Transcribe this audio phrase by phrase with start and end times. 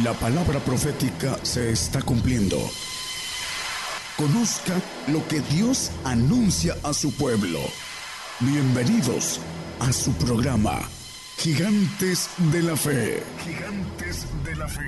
[0.00, 2.56] La palabra profética se está cumpliendo.
[4.16, 4.72] Conozca
[5.08, 7.58] lo que Dios anuncia a su pueblo.
[8.40, 9.38] Bienvenidos
[9.80, 10.80] a su programa,
[11.36, 13.22] Gigantes de la Fe.
[13.44, 14.82] Gigantes de la Fe.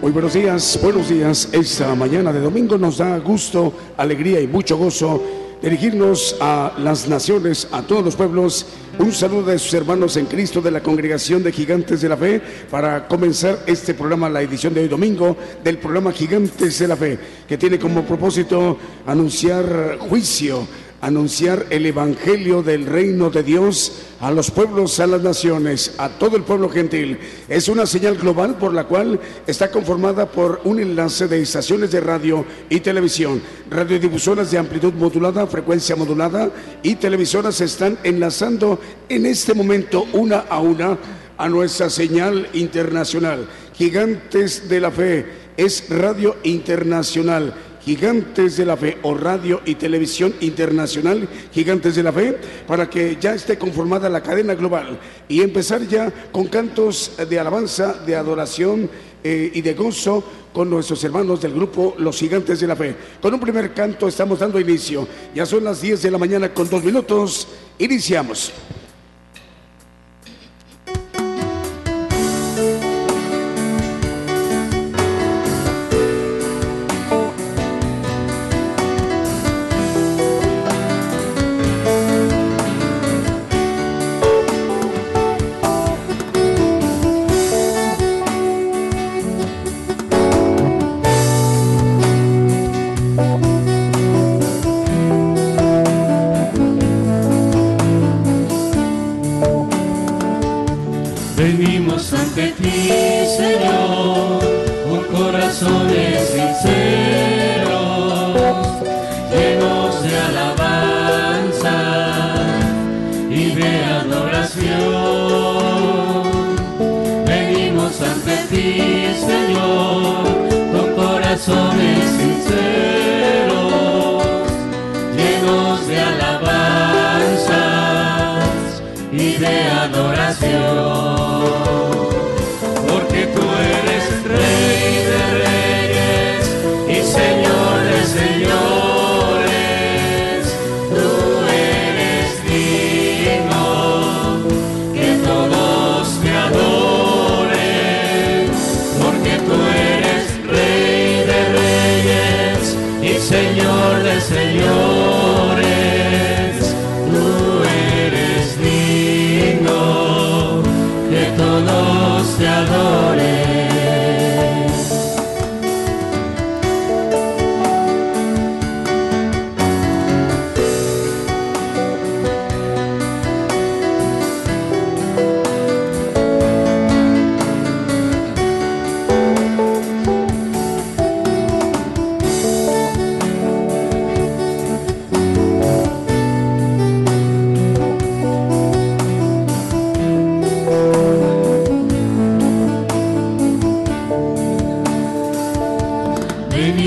[0.00, 1.50] Muy buenos días, buenos días.
[1.52, 5.22] Esta mañana de domingo nos da gusto, alegría y mucho gozo
[5.62, 8.66] dirigirnos a las naciones, a todos los pueblos.
[8.98, 12.40] Un saludo de sus hermanos en Cristo de la Congregación de Gigantes de la Fe
[12.70, 17.18] para comenzar este programa, la edición de hoy domingo del programa Gigantes de la Fe,
[17.48, 20.66] que tiene como propósito anunciar juicio
[21.00, 26.36] anunciar el Evangelio del reino de Dios a los pueblos, a las naciones, a todo
[26.36, 27.18] el pueblo gentil.
[27.48, 32.00] Es una señal global por la cual está conformada por un enlace de estaciones de
[32.00, 33.40] radio y televisión.
[33.70, 36.50] Radiodifusoras de amplitud modulada, frecuencia modulada
[36.82, 38.78] y televisoras están enlazando
[39.08, 40.98] en este momento una a una
[41.38, 43.48] a nuestra señal internacional.
[43.74, 45.24] Gigantes de la Fe
[45.56, 52.12] es radio internacional Gigantes de la Fe o Radio y Televisión Internacional Gigantes de la
[52.12, 52.36] Fe
[52.66, 57.94] para que ya esté conformada la cadena global y empezar ya con cantos de alabanza,
[58.04, 58.90] de adoración
[59.22, 62.94] eh, y de gozo con nuestros hermanos del grupo Los Gigantes de la Fe.
[63.20, 65.06] Con un primer canto estamos dando inicio.
[65.34, 67.48] Ya son las 10 de la mañana con dos minutos.
[67.78, 68.52] Iniciamos.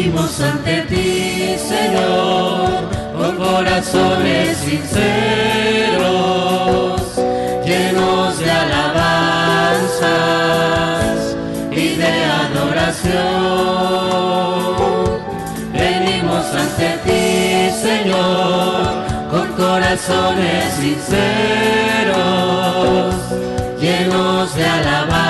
[0.04, 6.02] Venimos ante ti, Señor, con corazones sinceros,
[7.66, 10.04] llenos de alabanzas
[11.72, 13.14] y de adoración.
[15.72, 22.12] Venimos ante ti, Señor, con corazones sinceros,
[23.80, 25.23] llenos de alabanzas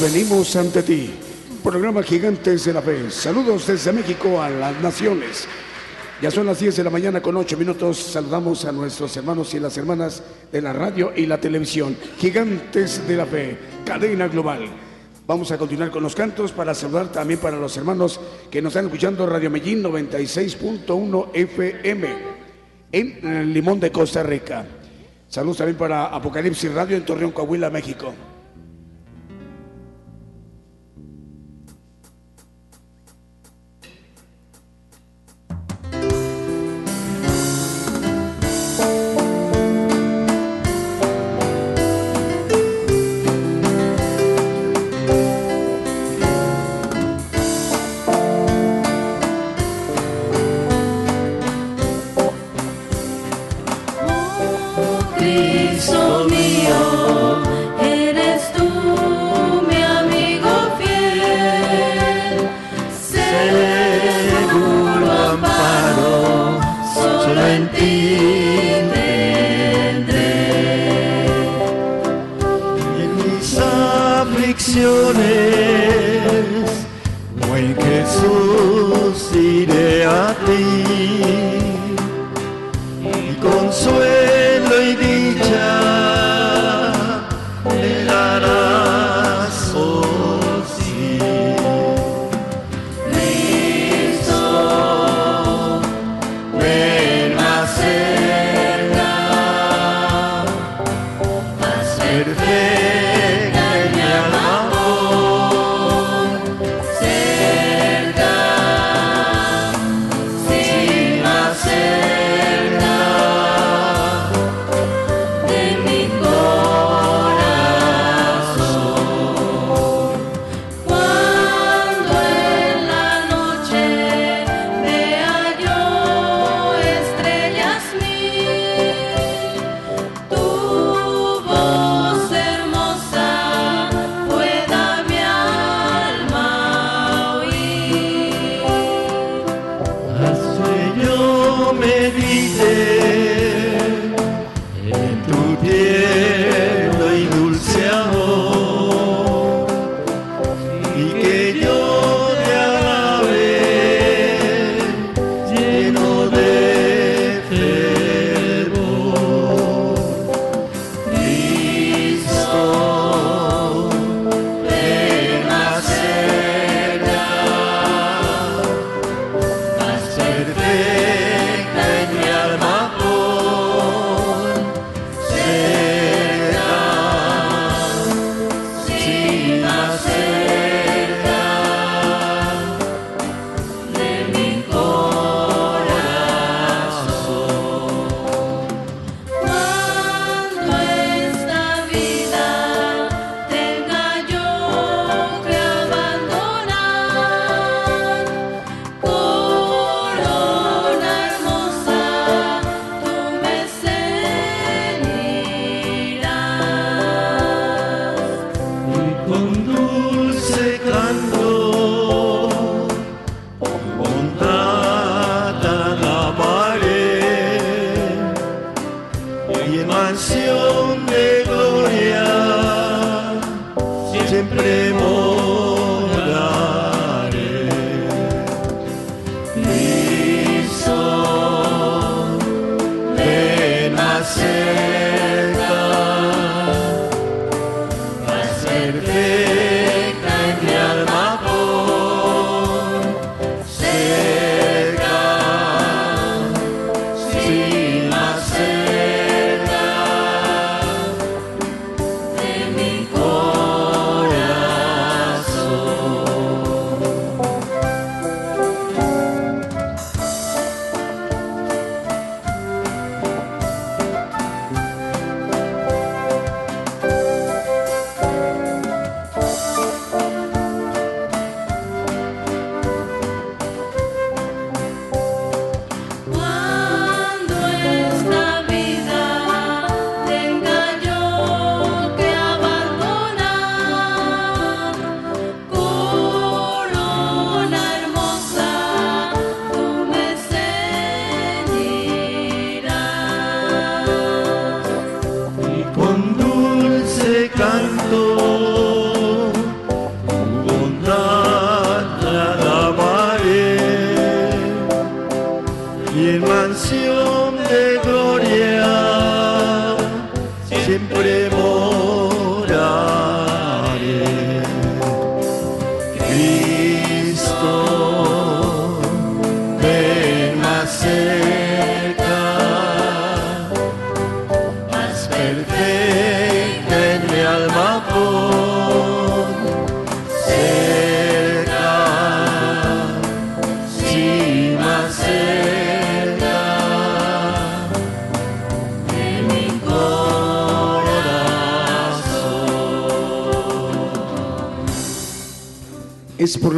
[0.00, 1.10] venimos ante ti.
[1.62, 3.10] Programa Gigantes de la Fe.
[3.10, 5.46] Saludos desde México a las naciones.
[6.22, 7.98] Ya son las 10 de la mañana con 8 minutos.
[7.98, 11.96] Saludamos a nuestros hermanos y las hermanas de la radio y la televisión.
[12.18, 14.66] Gigantes de la Fe, cadena global.
[15.26, 18.20] Vamos a continuar con los cantos para saludar también para los hermanos
[18.50, 22.08] que nos están escuchando Radio Medellín 96.1 FM
[22.90, 24.64] en Limón de Costa Rica.
[25.28, 28.14] Saludos también para Apocalipsis Radio en Torreón, Coahuila, México.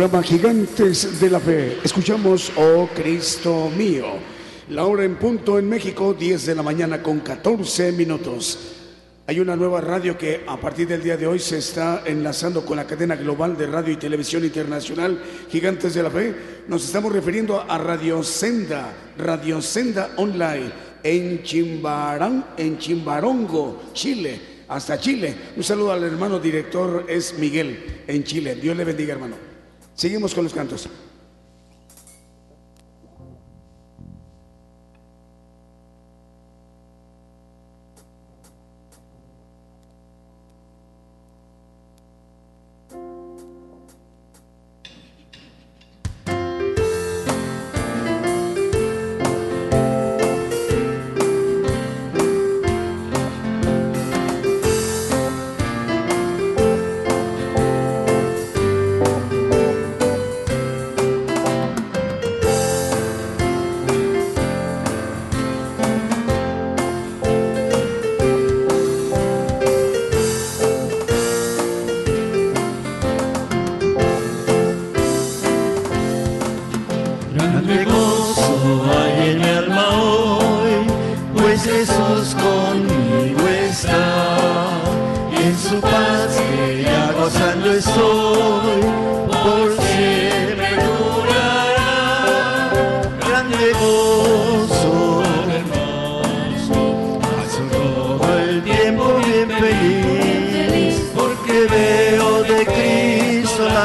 [0.06, 1.78] Gigantes de la Fe.
[1.82, 4.06] Escuchamos, oh Cristo mío.
[4.68, 8.56] La hora en punto en México, 10 de la mañana con 14 minutos.
[9.26, 12.76] Hay una nueva radio que a partir del día de hoy se está enlazando con
[12.76, 15.20] la cadena global de radio y televisión internacional
[15.50, 16.34] Gigantes de la Fe.
[16.68, 20.70] Nos estamos refiriendo a Radio Senda, Radio Senda Online
[21.02, 25.34] en Chimbarán, en Chimbarongo, Chile, hasta Chile.
[25.56, 28.54] Un saludo al hermano director, es Miguel, en Chile.
[28.54, 29.45] Dios le bendiga, hermano.
[30.06, 30.88] Seguimos con los cantos.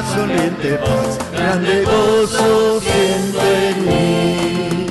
[0.10, 1.18] Sonriente paz.
[1.32, 4.88] Grande gozo siento en mí.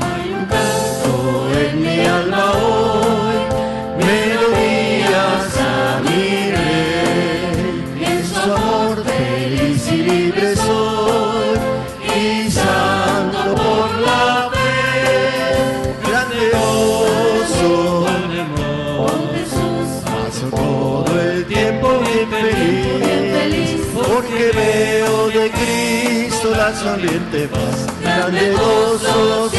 [0.00, 1.12] Hay un canto
[1.60, 3.03] en mi alma hoy,
[26.72, 29.53] sonriente paz, grande gozo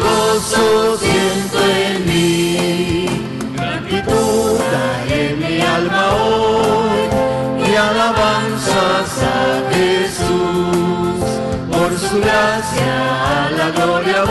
[0.00, 3.06] gozo siento en mí.
[3.56, 4.60] Gratitud
[5.10, 11.18] en mi alma hoy y alabanzas a Jesús.
[11.70, 14.24] Por su gracia a la gloria.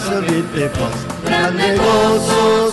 [0.00, 2.69] La sonriente paz, grande gozo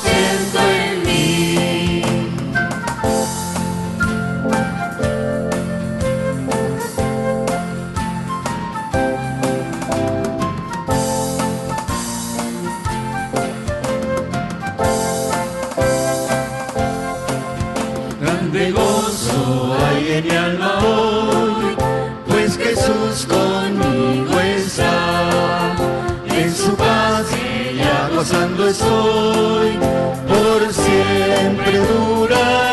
[28.28, 29.80] gozando estoy,
[30.28, 32.67] por siempre durará.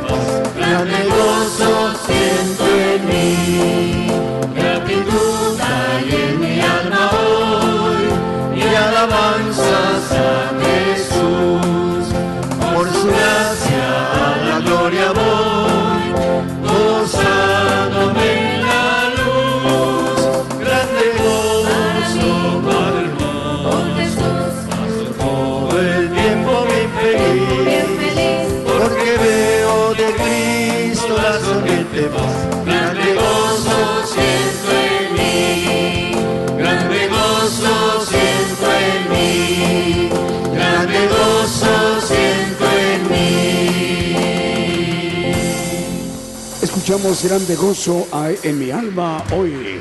[0.00, 2.01] Paz, grande gozo
[47.02, 48.06] Escuchamos grande gozo
[48.44, 49.80] en mi alma hoy.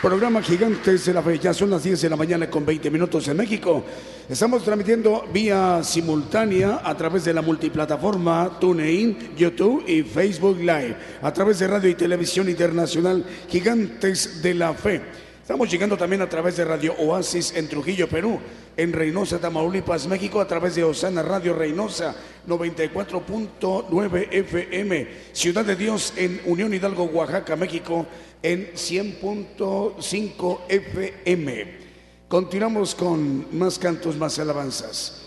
[0.00, 1.36] Programa Gigantes de la Fe.
[1.36, 3.84] Ya son las 10 de la mañana con 20 minutos en México.
[4.28, 10.96] Estamos transmitiendo vía simultánea a través de la multiplataforma TuneIn, YouTube y Facebook Live.
[11.20, 15.02] A través de Radio y Televisión Internacional Gigantes de la Fe.
[15.42, 18.38] Estamos llegando también a través de Radio Oasis en Trujillo, Perú,
[18.80, 22.16] en Reynosa, Tamaulipas, México, a través de Osana Radio Reynosa
[22.48, 28.06] 94.9 FM, Ciudad de Dios en Unión Hidalgo, Oaxaca, México,
[28.42, 31.78] en 100.5 FM.
[32.26, 35.26] Continuamos con más cantos, más alabanzas.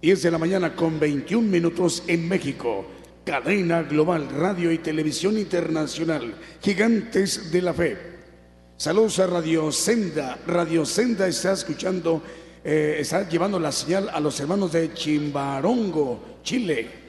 [0.00, 2.86] 10 de la mañana con 21 minutos en México.
[3.26, 8.14] Cadena Global, Radio y Televisión Internacional, Gigantes de la Fe.
[8.78, 10.38] Saludos a Radio Senda.
[10.46, 12.22] Radio Senda está escuchando,
[12.64, 17.03] eh, está llevando la señal a los hermanos de Chimbarongo, Chile.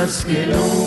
[0.00, 0.79] Más que nunca,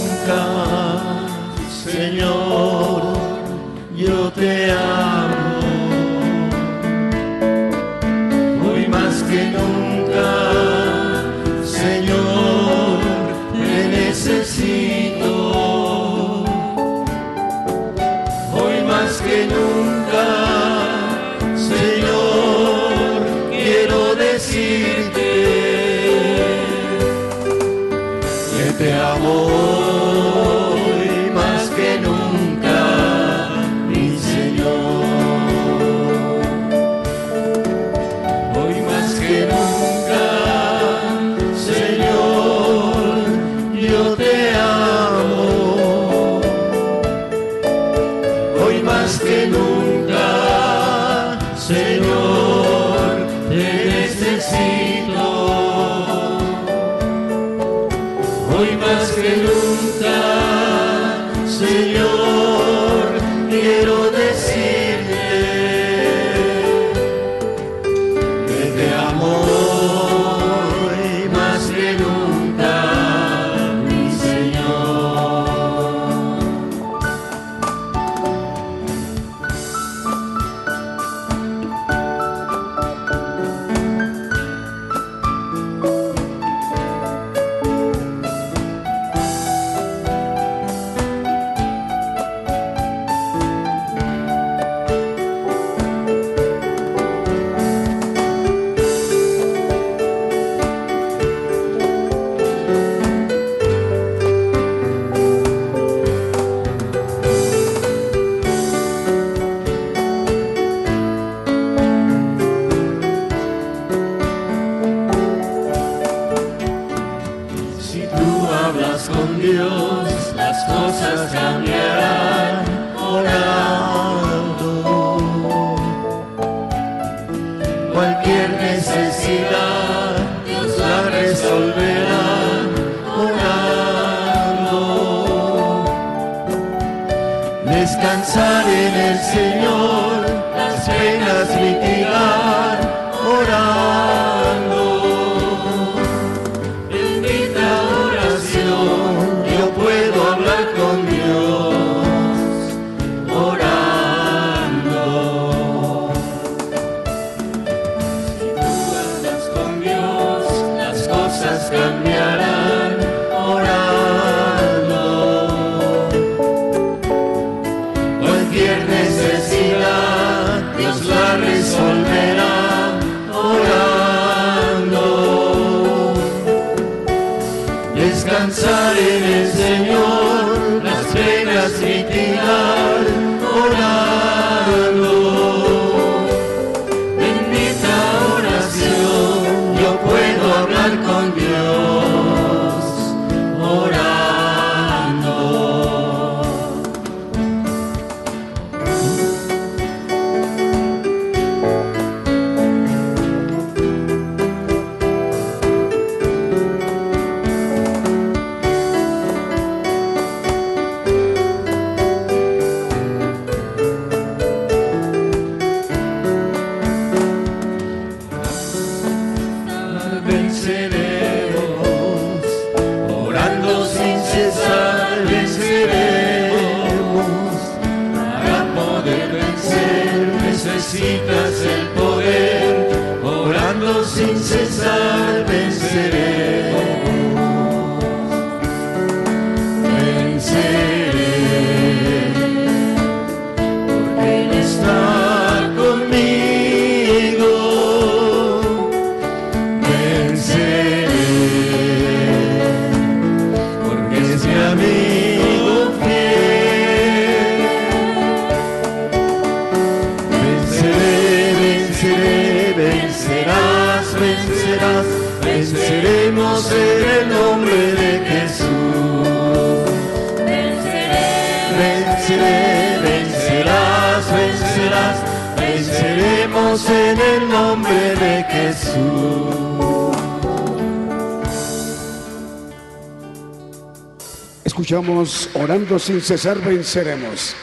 [286.00, 287.56] sin cesar venceremos.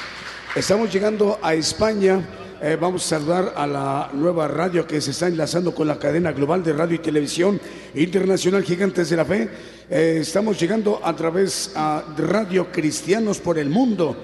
[0.54, 2.20] Estamos llegando a España.
[2.62, 6.30] Eh, vamos a saludar a la nueva radio que se está enlazando con la cadena
[6.32, 7.60] global de radio y televisión
[7.94, 9.48] internacional Gigantes de la Fe.
[9.88, 14.16] Eh, estamos llegando a través a Radio Cristianos por el Mundo.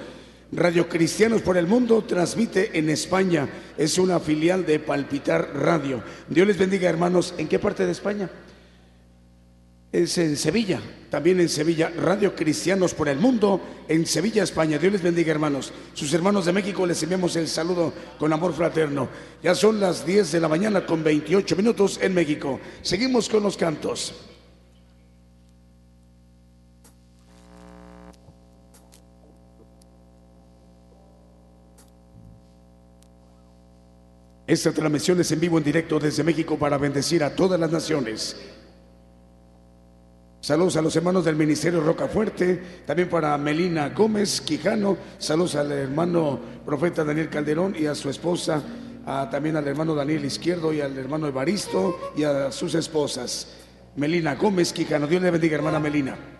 [0.52, 3.48] Radio Cristianos por el Mundo transmite en España.
[3.76, 6.02] Es una filial de Palpitar Radio.
[6.28, 7.34] Dios les bendiga, hermanos.
[7.38, 8.30] ¿En qué parte de España?
[10.02, 10.80] Es en Sevilla,
[11.10, 14.78] también en Sevilla, Radio Cristianos por el Mundo, en Sevilla, España.
[14.78, 15.72] Dios les bendiga, hermanos.
[15.94, 19.08] Sus hermanos de México les enviamos el saludo con amor fraterno.
[19.42, 22.60] Ya son las 10 de la mañana con 28 minutos en México.
[22.82, 24.14] Seguimos con los cantos.
[34.46, 38.36] Esta transmisión es en vivo, en directo desde México para bendecir a todas las naciones.
[40.46, 46.38] Saludos a los hermanos del Ministerio Rocafuerte, también para Melina Gómez Quijano, saludos al hermano
[46.64, 48.62] profeta Daniel Calderón y a su esposa,
[49.28, 53.56] también al hermano Daniel Izquierdo y al hermano Evaristo y a sus esposas.
[53.96, 56.35] Melina Gómez Quijano, Dios le bendiga, hermana Melina.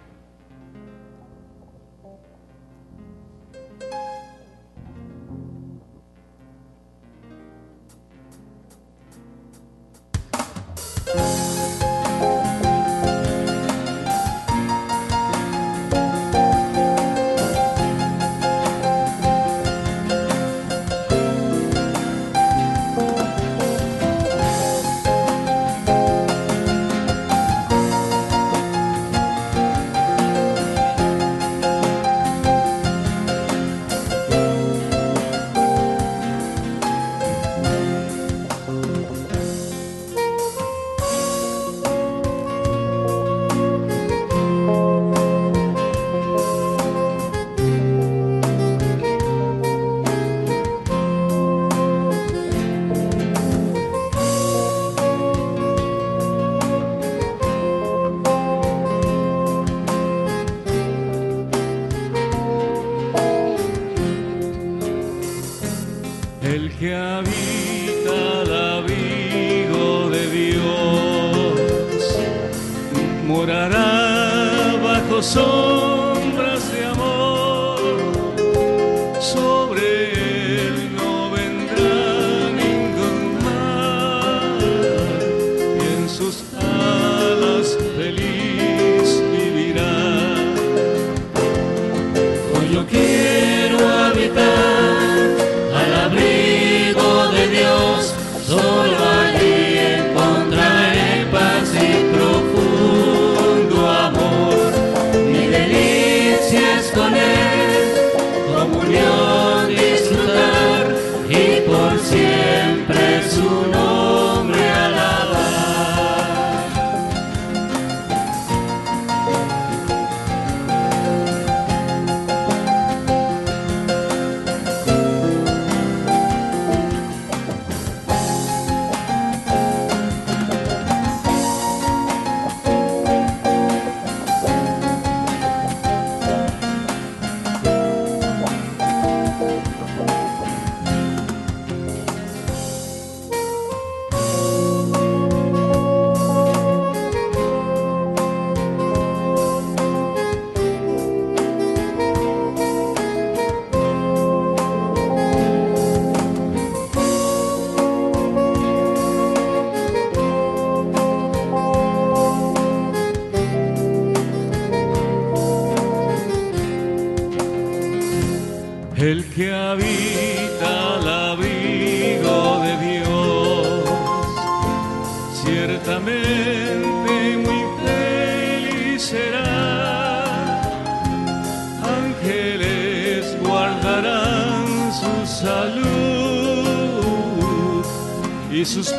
[188.75, 188.96] Y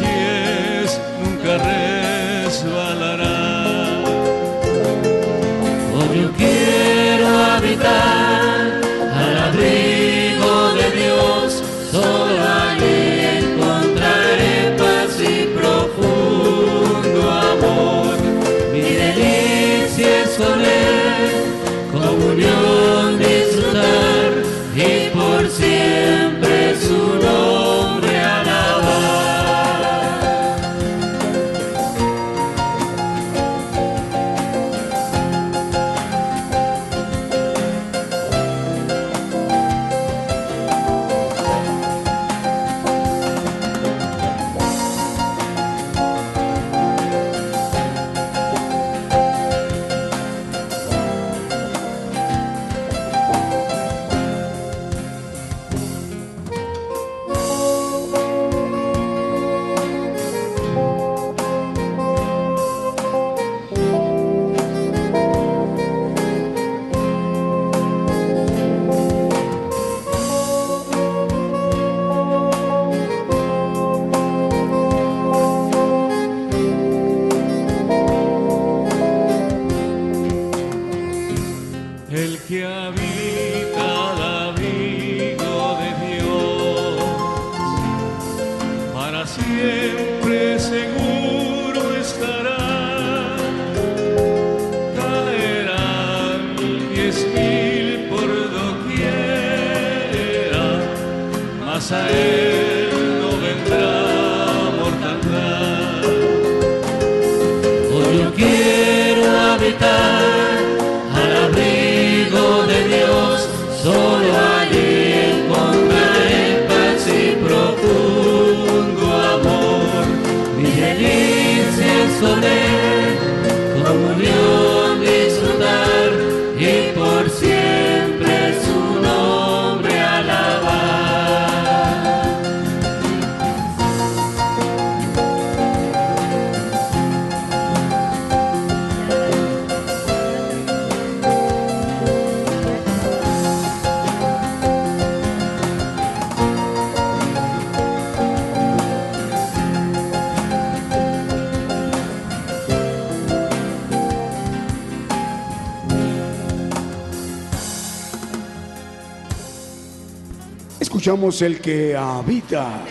[161.07, 162.83] Escuchamos el que habita.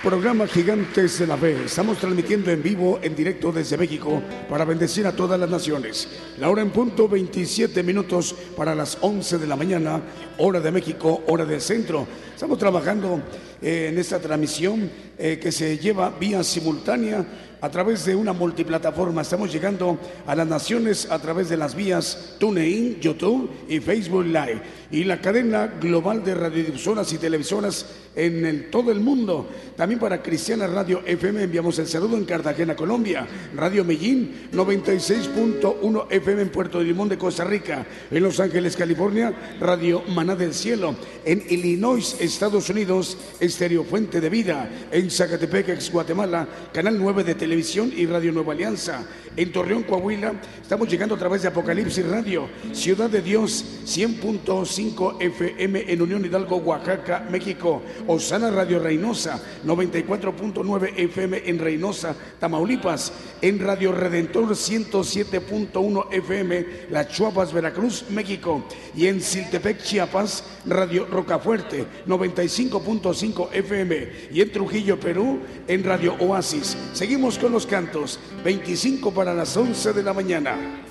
[0.00, 1.64] Programa Gigantes de la Fe.
[1.64, 6.08] Estamos transmitiendo en vivo, en directo desde México, para bendecir a todas las naciones.
[6.38, 10.00] La hora en punto, 27 minutos para las 11 de la mañana,
[10.36, 12.06] hora de México, hora del centro.
[12.32, 13.20] Estamos trabajando
[13.60, 17.26] eh, en esta transmisión eh, que se lleva vía simultánea
[17.60, 19.22] a través de una multiplataforma.
[19.22, 24.62] Estamos llegando a las naciones a través de las vías TuneIn, YouTube y Facebook Live.
[24.90, 27.84] Y la cadena global de radiodifusoras y televisoras
[28.16, 29.48] en todo el mundo.
[29.76, 33.26] También para Cristiana Radio FM enviamos el saludo en Cartagena, Colombia.
[33.54, 37.86] Radio Medellín 96.1 FM en Puerto Limón de Costa Rica.
[38.10, 40.94] En Los Ángeles, California, Radio Maná del Cielo.
[41.24, 44.68] En Illinois, Estados Unidos, Estéreo Fuente de Vida.
[44.90, 49.04] En Zacatepec, Guatemala, Canal 9 de Televisión y Radio Nueva Alianza.
[49.36, 52.48] En Torreón, Coahuila, estamos llegando a través de Apocalipsis Radio.
[52.72, 57.82] Ciudad de Dios, 100.5 FM en Unión Hidalgo, Oaxaca, México.
[58.06, 63.12] Osana Radio Reynosa, 94.9 FM en Reynosa, Tamaulipas.
[63.42, 68.64] En Radio Redentor, 107.1 FM, Las Chuapas, Veracruz, México.
[68.94, 74.08] Y en Siltepec, Chiapas, Radio Rocafuerte, 95.5 FM.
[74.32, 76.76] Y en Trujillo, Perú, en Radio Oasis.
[76.92, 78.20] Seguimos con los cantos.
[78.44, 80.84] 25 para las 11 de la mañana.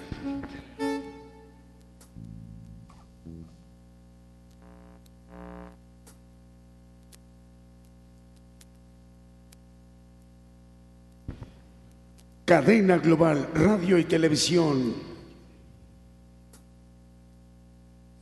[12.47, 14.93] Cadena Global, Radio y Televisión.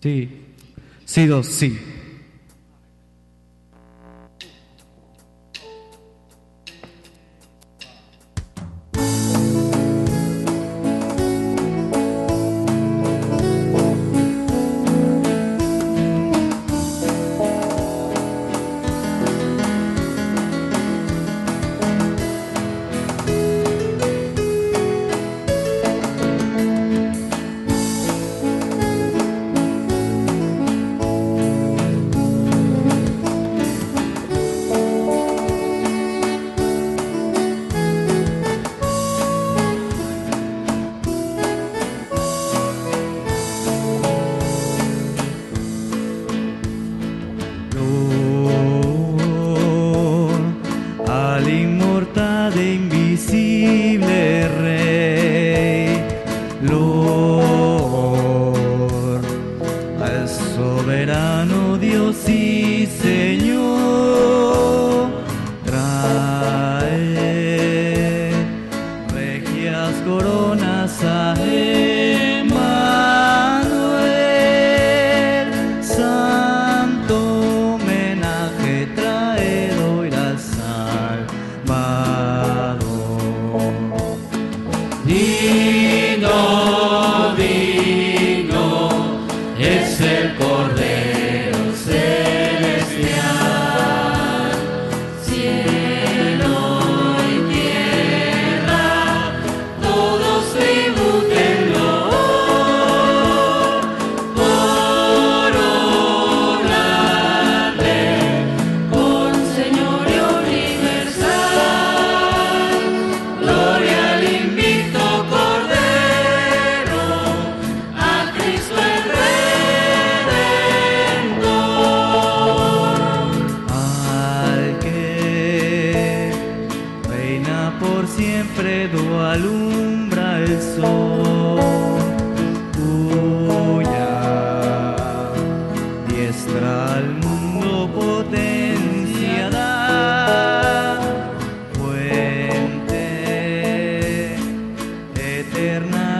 [0.01, 0.41] Sí.
[1.05, 1.77] Sí, dos, sí.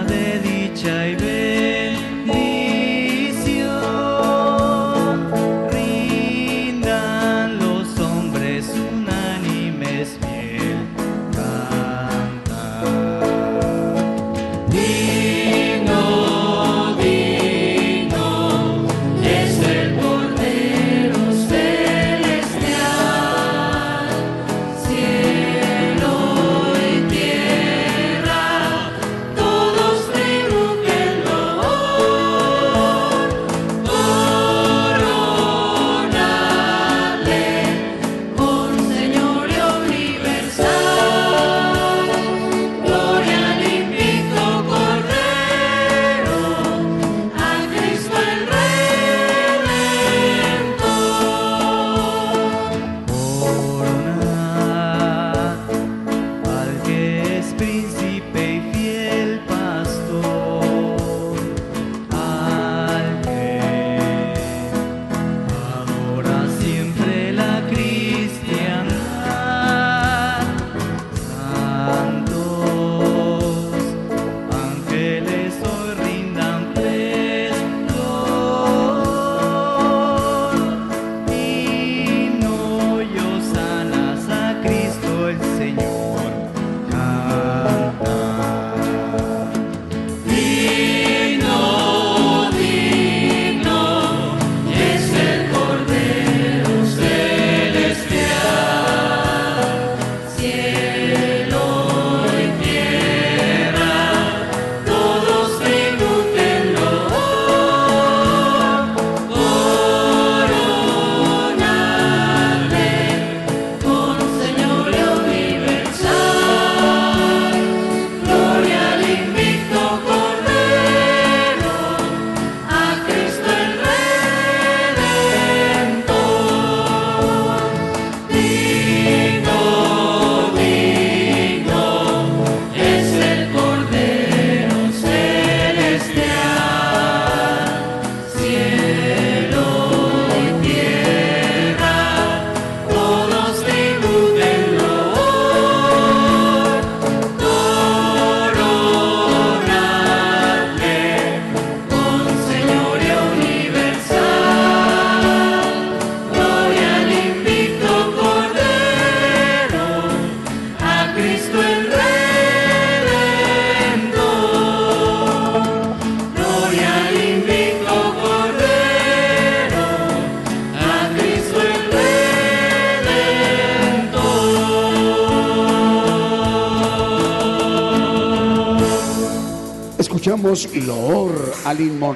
[0.08, 1.16] De dicha y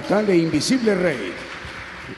[0.10, 1.34] inmortal e invisible Rey.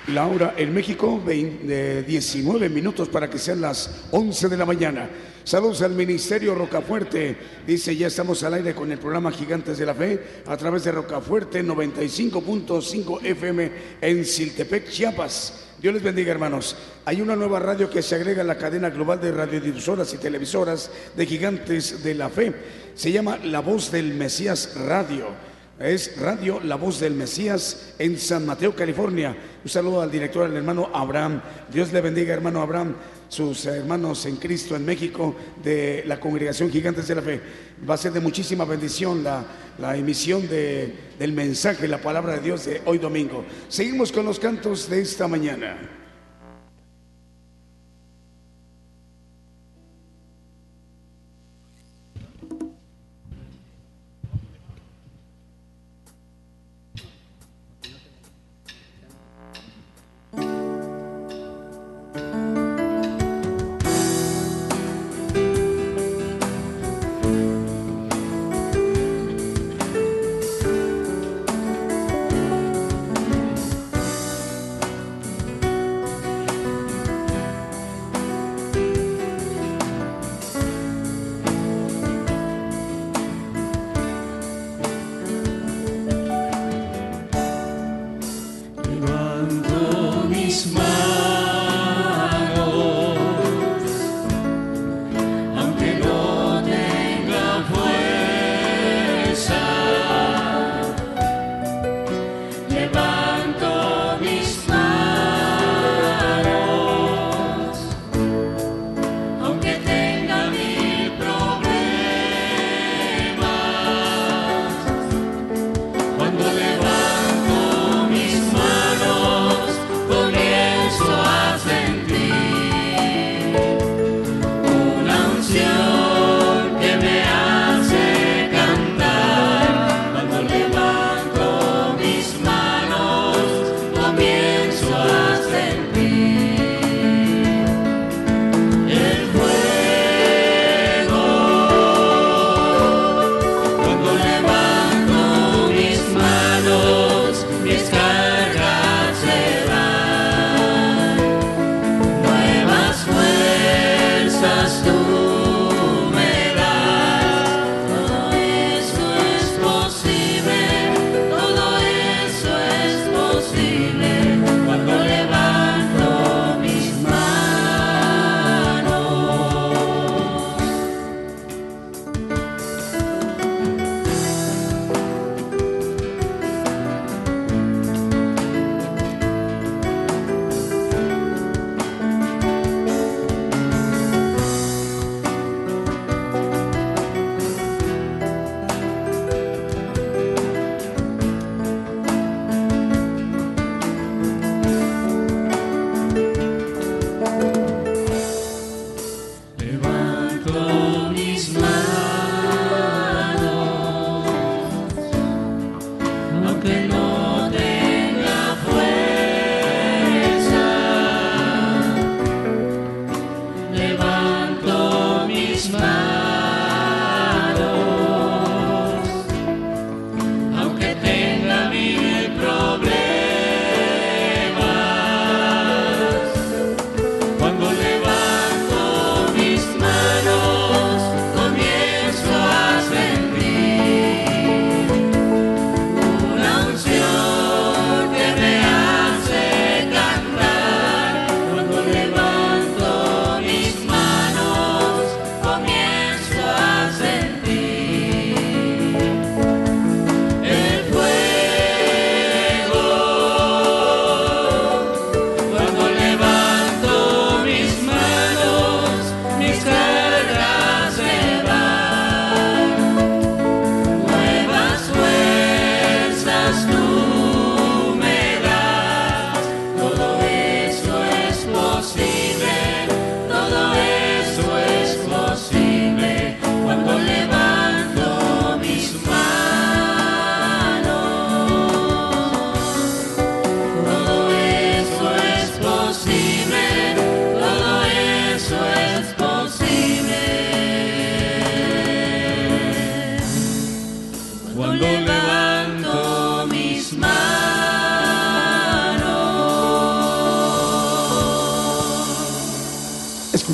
[0.07, 5.09] Laura, en México, 20, 19 minutos para que sean las 11 de la mañana.
[5.43, 7.35] Saludos al Ministerio Rocafuerte.
[7.67, 10.93] Dice, ya estamos al aire con el programa Gigantes de la Fe a través de
[10.93, 15.65] Rocafuerte 95.5 FM en Siltepec, Chiapas.
[15.81, 16.77] Dios les bendiga, hermanos.
[17.03, 20.89] Hay una nueva radio que se agrega a la cadena global de radiodifusoras y televisoras
[21.17, 22.53] de Gigantes de la Fe.
[22.95, 25.50] Se llama La Voz del Mesías Radio.
[25.83, 29.35] Es Radio La Voz del Mesías en San Mateo, California.
[29.63, 31.41] Un saludo al director, al hermano Abraham.
[31.71, 32.95] Dios le bendiga, hermano Abraham,
[33.29, 37.41] sus hermanos en Cristo en México de la congregación Gigantes de la Fe.
[37.89, 39.43] Va a ser de muchísima bendición la,
[39.79, 43.43] la emisión de, del mensaje, la palabra de Dios de hoy domingo.
[43.67, 46.00] Seguimos con los cantos de esta mañana.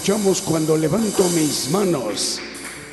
[0.08, 2.40] Escuchamos cuando levanto mis manos.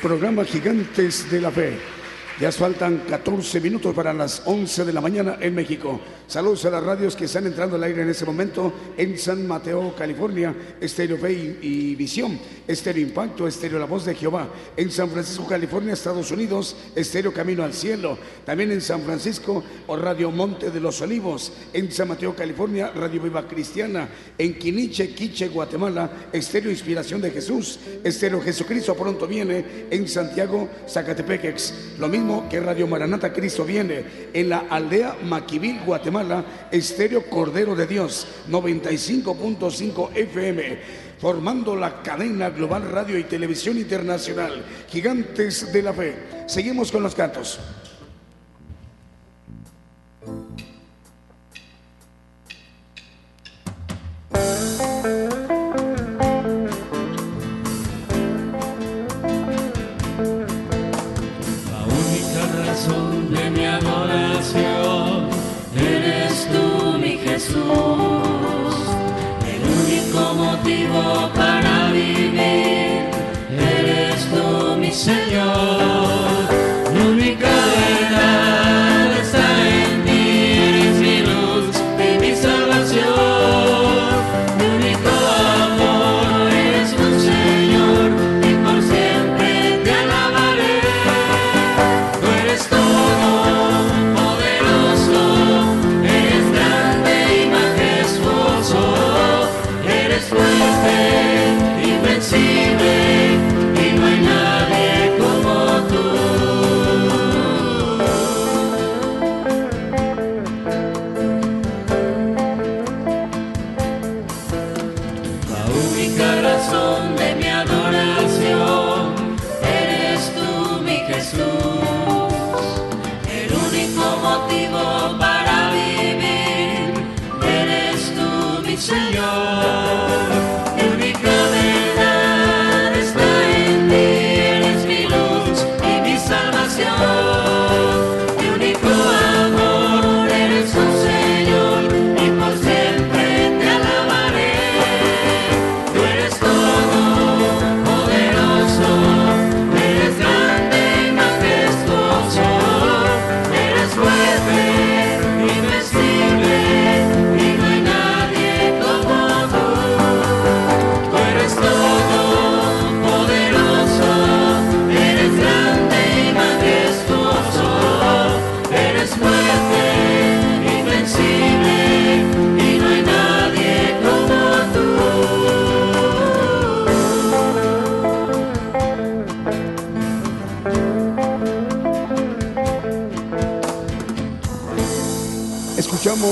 [0.01, 1.94] Programa Gigantes de la Fe.
[2.37, 6.01] Ya faltan 14 minutos para las 11 de la mañana en México.
[6.27, 9.95] Saludos a las radios que están entrando al aire en este momento en San Mateo,
[9.95, 11.31] California, Estéreo Fe
[11.61, 14.49] y, Visión, Estéreo Impacto, Estéreo La Voz de Jehová.
[14.75, 18.17] En San Francisco, California, Estados Unidos, Estéreo Camino al Cielo.
[18.43, 21.53] También en San Francisco, o Radio Monte de los Olivos.
[21.71, 24.09] En San Mateo, California, Radio Viva Cristiana.
[24.37, 27.79] En Quiniche, Quiche, Guatemala, Estéreo Inspiración de Jesús.
[28.03, 31.95] Estéreo Jesucristo pronto viene en Santiago, Zacatepequex.
[31.97, 34.03] Lo mismo que Radio Maranata Cristo viene
[34.33, 40.79] en la aldea Maquivil, Guatemala, Estéreo Cordero de Dios, 95.5 FM,
[41.19, 46.15] formando la cadena global radio y televisión internacional, Gigantes de la Fe.
[46.47, 47.59] Seguimos con los cantos.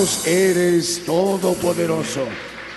[0.04, 2.28] Escuchamos Eres Todopoderoso.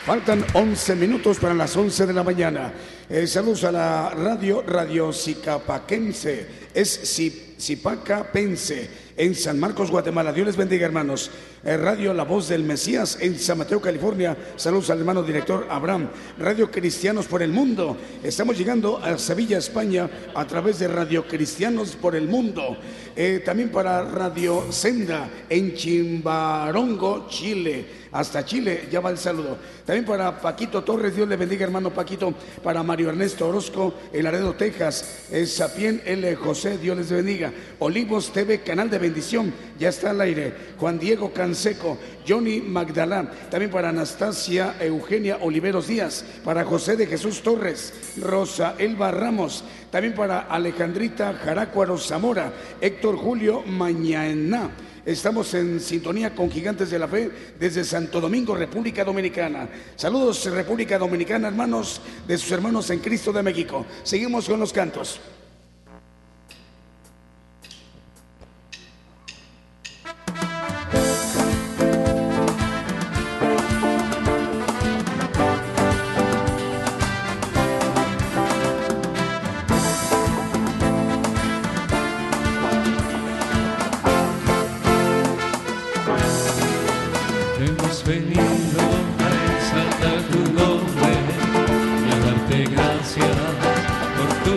[0.05, 2.73] Faltan 11 minutos para las 11 de la mañana.
[3.09, 6.47] Eh, saludos a la radio, Radio Sicapaquense.
[6.73, 7.19] Es
[7.61, 10.33] Zipacapense en San Marcos, Guatemala.
[10.33, 11.33] Dios les bendiga, hermanos.
[11.67, 14.37] Eh, Radio La Voz del Mesías en San Mateo, California.
[14.57, 16.09] Saludos al hermano director Abraham.
[16.39, 17.97] Radio Cristianos por el Mundo.
[18.23, 22.77] Estamos llegando a Sevilla, España, a través de Radio Cristianos por el Mundo.
[23.17, 28.89] Eh, también para Radio Senda en Chimbarongo, Chile hasta Chile.
[28.91, 29.59] Ya va el saludo.
[29.85, 32.33] También para Paquito Torres, Dios le bendiga, hermano Paquito.
[32.63, 35.27] Para Mario Ernesto Orozco, El Laredo, Texas.
[35.31, 36.35] Es Sapien L.
[36.37, 37.53] José, Dios les bendiga.
[37.79, 40.55] Olivos TV, canal de bendición, ya está al aire.
[40.79, 41.97] Juan Diego Canseco,
[42.29, 43.31] Johnny Magdalán.
[43.51, 46.23] También para Anastasia Eugenia Oliveros Díaz.
[46.45, 49.65] Para José de Jesús Torres, Rosa Elba Ramos.
[49.91, 54.71] También para Alejandrita Jarácuaro Zamora, Héctor Julio Mañana.
[55.07, 59.67] Estamos en sintonía con Gigantes de la Fe desde Santo Domingo, República Dominicana.
[59.95, 63.87] Saludos, República Dominicana, hermanos de sus hermanos en Cristo de México.
[64.03, 65.21] Seguimos con los cantos.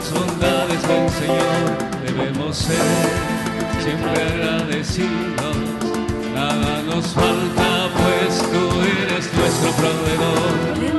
[0.09, 2.03] Tus bondades, buen Señor.
[2.05, 2.77] Debemos ser
[3.83, 5.57] siempre agradecidos.
[6.33, 10.98] Nada nos falta, pues tú eres nuestro proveedor.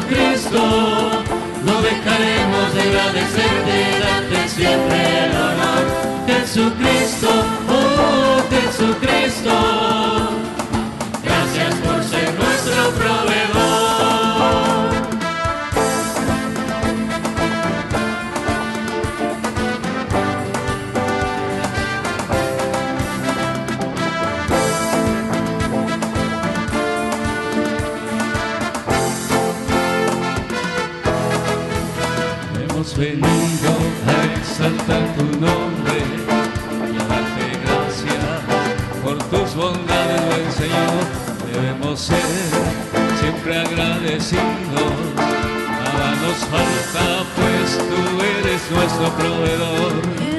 [0.00, 1.22] Jesucristo,
[1.64, 5.84] no dejaremos de agradecerte y darte siempre el honor.
[6.26, 7.28] Jesucristo,
[7.68, 10.19] oh Jesucristo,
[33.00, 33.72] venido
[34.06, 35.98] a exaltar tu nombre
[36.92, 38.24] y a darte gracias
[39.02, 41.04] por tus bondades, buen Señor.
[41.50, 42.22] Debemos ser
[43.18, 44.92] siempre agradecidos.
[45.16, 50.29] Nada nos falta, pues tú eres nuestro proveedor.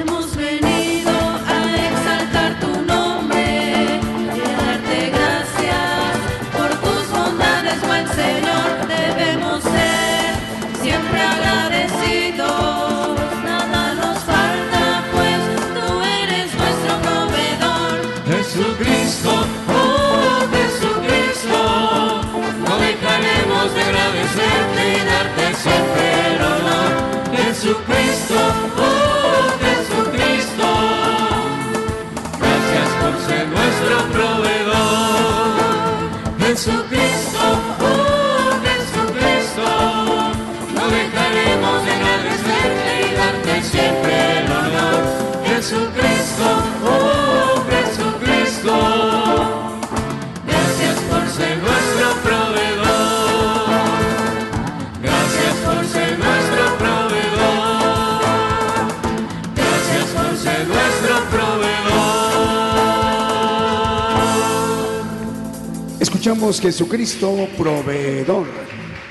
[66.42, 68.48] Escuchamos Jesucristo proveedor.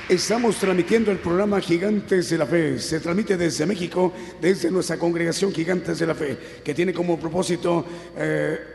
[0.06, 2.78] Estamos transmitiendo el programa Gigantes de la Fe.
[2.78, 7.86] Se transmite desde México, desde nuestra congregación Gigantes de la Fe, que tiene como propósito
[8.18, 8.71] eh,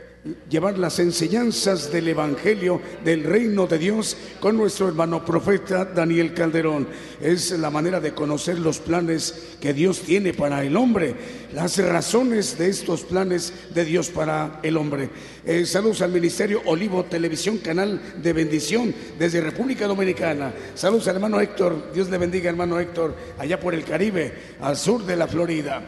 [0.49, 6.87] llevar las enseñanzas del Evangelio del Reino de Dios con nuestro hermano profeta Daniel Calderón.
[7.21, 11.15] Es la manera de conocer los planes que Dios tiene para el hombre,
[11.53, 15.09] las razones de estos planes de Dios para el hombre.
[15.45, 20.53] Eh, saludos al Ministerio Olivo Televisión, canal de bendición desde República Dominicana.
[20.75, 25.05] Saludos al hermano Héctor, Dios le bendiga hermano Héctor, allá por el Caribe, al sur
[25.05, 25.85] de la Florida.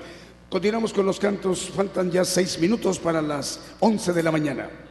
[0.49, 4.88] Continuamos con los cantos, faltan ya seis minutos para las once de la mañana.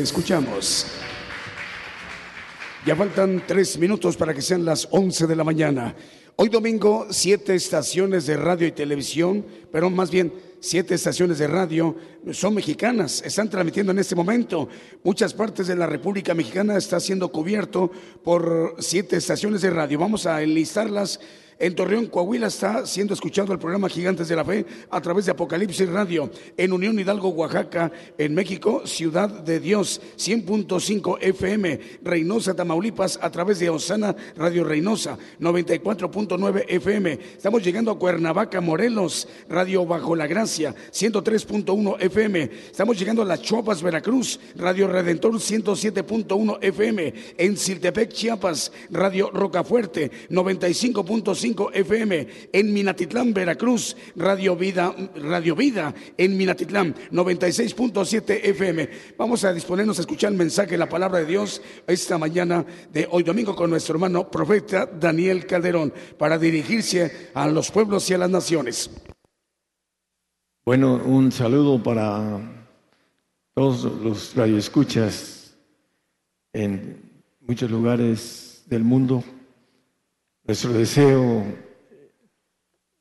[0.00, 0.86] Escuchamos.
[2.86, 5.94] Ya faltan tres minutos para que sean las 11 de la mañana.
[6.36, 11.94] Hoy domingo, siete estaciones de radio y televisión, pero más bien siete estaciones de radio
[12.32, 14.70] son mexicanas, están transmitiendo en este momento.
[15.04, 17.90] Muchas partes de la República Mexicana está siendo cubierto
[18.24, 19.98] por siete estaciones de radio.
[19.98, 21.20] Vamos a enlistarlas.
[21.60, 25.32] En Torreón, Coahuila está siendo escuchado el programa Gigantes de la Fe a través de
[25.32, 26.30] Apocalipsis Radio.
[26.56, 31.80] En Unión Hidalgo, Oaxaca, en México, Ciudad de Dios, 100.5 FM.
[32.02, 37.18] Reynosa, Tamaulipas, a través de Osana Radio Reynosa, 94.9 FM.
[37.36, 42.50] Estamos llegando a Cuernavaca, Morelos, Radio Bajo la Gracia, 103.1 FM.
[42.70, 47.14] Estamos llegando a Las Chuapas, Veracruz, Radio Redentor, 107.1 FM.
[47.36, 52.28] En Siltepec, Chiapas, Radio Rocafuerte, 95.5 FM.
[52.52, 58.88] En Minatitlán, Veracruz, Radio Vida, Radio Vida, en Minatitlán, 96.7 FM.
[59.18, 63.22] Vamos a disponernos a escuchar el mensaje la palabra de Dios esta mañana de hoy
[63.22, 68.30] domingo con nuestro hermano profeta Daniel Calderón para dirigirse a los pueblos y a las
[68.30, 68.90] naciones.
[70.64, 72.40] Bueno, un saludo para
[73.54, 75.56] todos los radioescuchas
[76.52, 79.24] en muchos lugares del mundo.
[80.50, 81.44] Nuestro deseo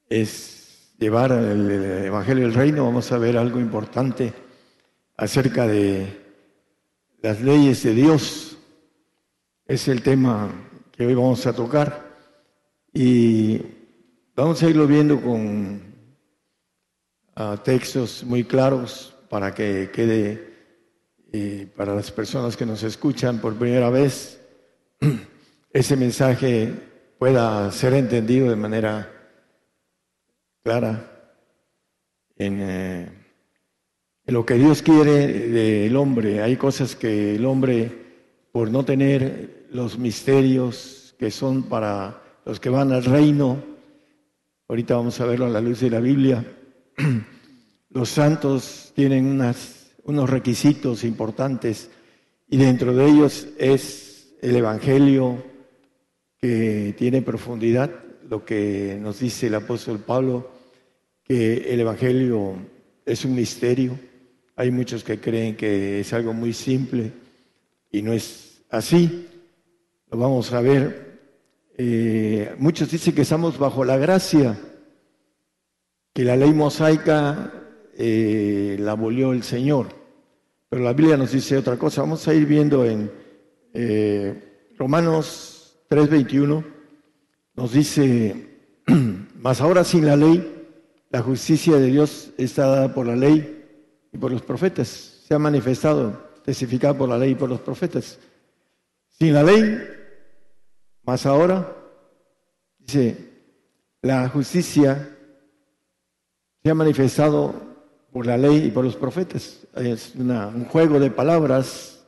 [0.08, 1.72] es llevar el
[2.06, 2.86] Evangelio del Reino.
[2.86, 4.32] Vamos a ver algo importante
[5.18, 6.16] acerca de
[7.24, 8.56] las leyes de Dios.
[9.66, 10.48] Es el tema
[10.92, 12.16] que hoy vamos a tocar.
[12.94, 13.60] Y
[14.36, 15.82] vamos a irlo viendo con
[17.36, 20.54] ah, textos muy claros para que quede
[21.34, 24.40] eh, para las personas que nos escuchan por primera vez,
[25.74, 26.89] ese mensaje
[27.20, 29.12] pueda ser entendido de manera
[30.64, 31.36] clara
[32.38, 33.10] en, eh,
[34.26, 36.42] en lo que Dios quiere del hombre.
[36.42, 37.92] Hay cosas que el hombre,
[38.54, 43.62] por no tener los misterios que son para los que van al reino,
[44.70, 46.46] ahorita vamos a verlo a la luz de la Biblia,
[47.90, 51.92] los santos tienen unas, unos requisitos importantes
[52.48, 55.49] y dentro de ellos es el Evangelio
[56.40, 57.92] que tiene profundidad,
[58.30, 60.50] lo que nos dice el apóstol Pablo,
[61.24, 62.56] que el Evangelio
[63.06, 64.00] es un misterio.
[64.56, 67.12] Hay muchos que creen que es algo muy simple
[67.92, 69.28] y no es así.
[70.12, 71.20] Lo vamos a ver.
[71.78, 74.60] Eh, muchos dicen que estamos bajo la gracia,
[76.14, 77.54] que la ley mosaica
[77.98, 79.88] eh, la abolió el Señor.
[80.70, 82.02] Pero la Biblia nos dice otra cosa.
[82.02, 83.12] Vamos a ir viendo en
[83.74, 85.59] eh, Romanos
[85.90, 86.64] 3:21.
[87.56, 88.48] Nos dice,
[89.36, 90.68] mas ahora sin la ley,
[91.10, 93.66] la justicia de Dios está dada por la ley
[94.14, 94.88] y por los profetas.
[95.28, 98.20] Se ha manifestado, testificado por la ley y por los profetas.
[99.10, 99.78] Sin la ley,
[101.04, 101.76] más ahora,
[102.78, 103.18] dice,
[104.02, 105.16] la justicia
[106.64, 107.54] se ha manifestado
[108.12, 109.68] por la ley y por los profetas.
[109.76, 112.04] Es una- un juego de palabras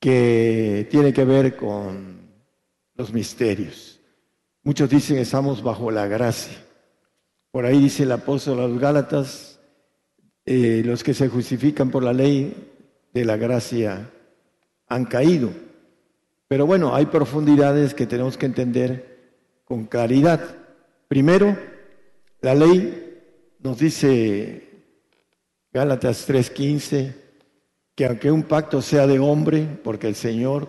[0.00, 2.19] que tiene que ver con
[3.00, 3.98] los misterios.
[4.62, 6.52] Muchos dicen estamos bajo la gracia.
[7.50, 9.58] Por ahí dice el apóstol a los Gálatas,
[10.44, 12.54] eh, los que se justifican por la ley
[13.14, 14.10] de la gracia
[14.86, 15.50] han caído.
[16.46, 19.32] Pero bueno, hay profundidades que tenemos que entender
[19.64, 20.40] con claridad.
[21.08, 21.56] Primero,
[22.42, 23.18] la ley
[23.60, 24.68] nos dice
[25.72, 27.14] Gálatas 3:15
[27.94, 30.68] que aunque un pacto sea de hombre, porque el Señor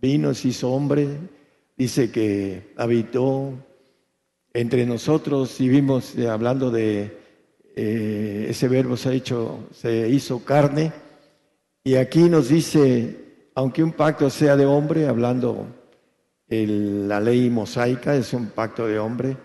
[0.00, 1.08] vino, se hizo hombre,
[1.76, 3.52] dice que habitó
[4.52, 7.18] entre nosotros y vimos eh, hablando de
[7.76, 10.92] eh, ese verbo se ha hecho, se hizo carne,
[11.82, 15.66] y aquí nos dice, aunque un pacto sea de hombre, hablando
[16.48, 19.36] el- la ley mosaica es un pacto de hombre,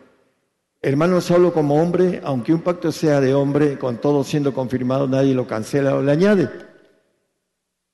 [0.82, 5.34] hermano solo como hombre, aunque un pacto sea de hombre, con todo siendo confirmado, nadie
[5.34, 6.50] lo cancela o le añade.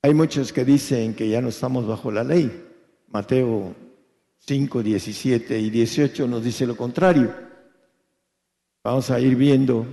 [0.02, 2.64] Hay muchos que dicen que ya no estamos bajo la ley.
[3.08, 3.74] Mateo
[4.46, 7.34] 5, 17 y 18 nos dice lo contrario.
[8.84, 9.84] Vamos a ir viendo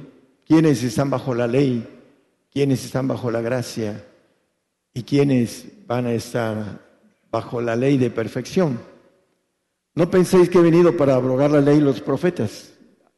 [0.45, 1.87] quiénes están bajo la ley,
[2.51, 4.05] quiénes están bajo la gracia
[4.93, 6.81] y quiénes van a estar
[7.31, 8.79] bajo la ley de perfección.
[9.95, 12.73] No penséis que he venido para abrogar la ley y los profetas.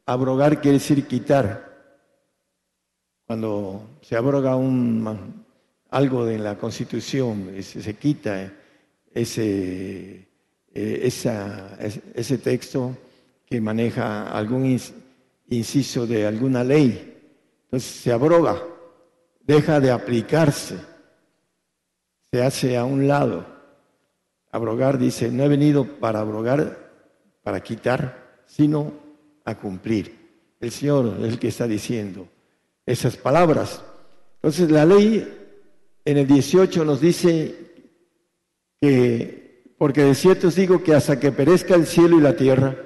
[0.06, 1.66] Abrogar quiere decir quitar.
[3.26, 4.56] Cuando se abroga
[5.90, 8.52] algo de la Constitución, se quita
[9.12, 10.25] ese,
[10.78, 11.06] eh,
[12.14, 12.94] ese texto
[13.46, 14.78] que maneja algún
[15.48, 17.14] inciso de alguna ley.
[17.64, 18.62] Entonces se abroga,
[19.40, 20.76] deja de aplicarse,
[22.30, 23.46] se hace a un lado.
[24.52, 26.92] Abrogar dice, no he venido para abrogar,
[27.42, 28.92] para quitar, sino
[29.46, 30.14] a cumplir.
[30.60, 32.28] El Señor es el que está diciendo
[32.84, 33.82] esas palabras.
[34.36, 35.26] Entonces la ley
[36.04, 37.54] en el 18 nos dice
[38.78, 39.45] que,
[39.78, 42.76] porque de cierto os digo que hasta que perezca el cielo y la tierra,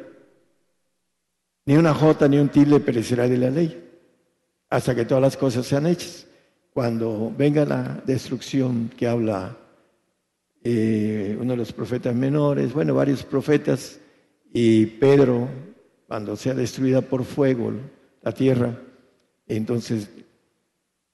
[1.67, 3.91] ni una jota ni un tilde perecerá de la ley,
[4.69, 6.27] hasta que todas las cosas sean hechas.
[6.73, 9.57] Cuando venga la destrucción que habla
[10.63, 14.01] eh, uno de los profetas menores, bueno, varios profetas,
[14.53, 15.49] y Pedro,
[16.09, 17.73] cuando sea destruida por fuego
[18.23, 18.81] la tierra,
[19.47, 20.09] entonces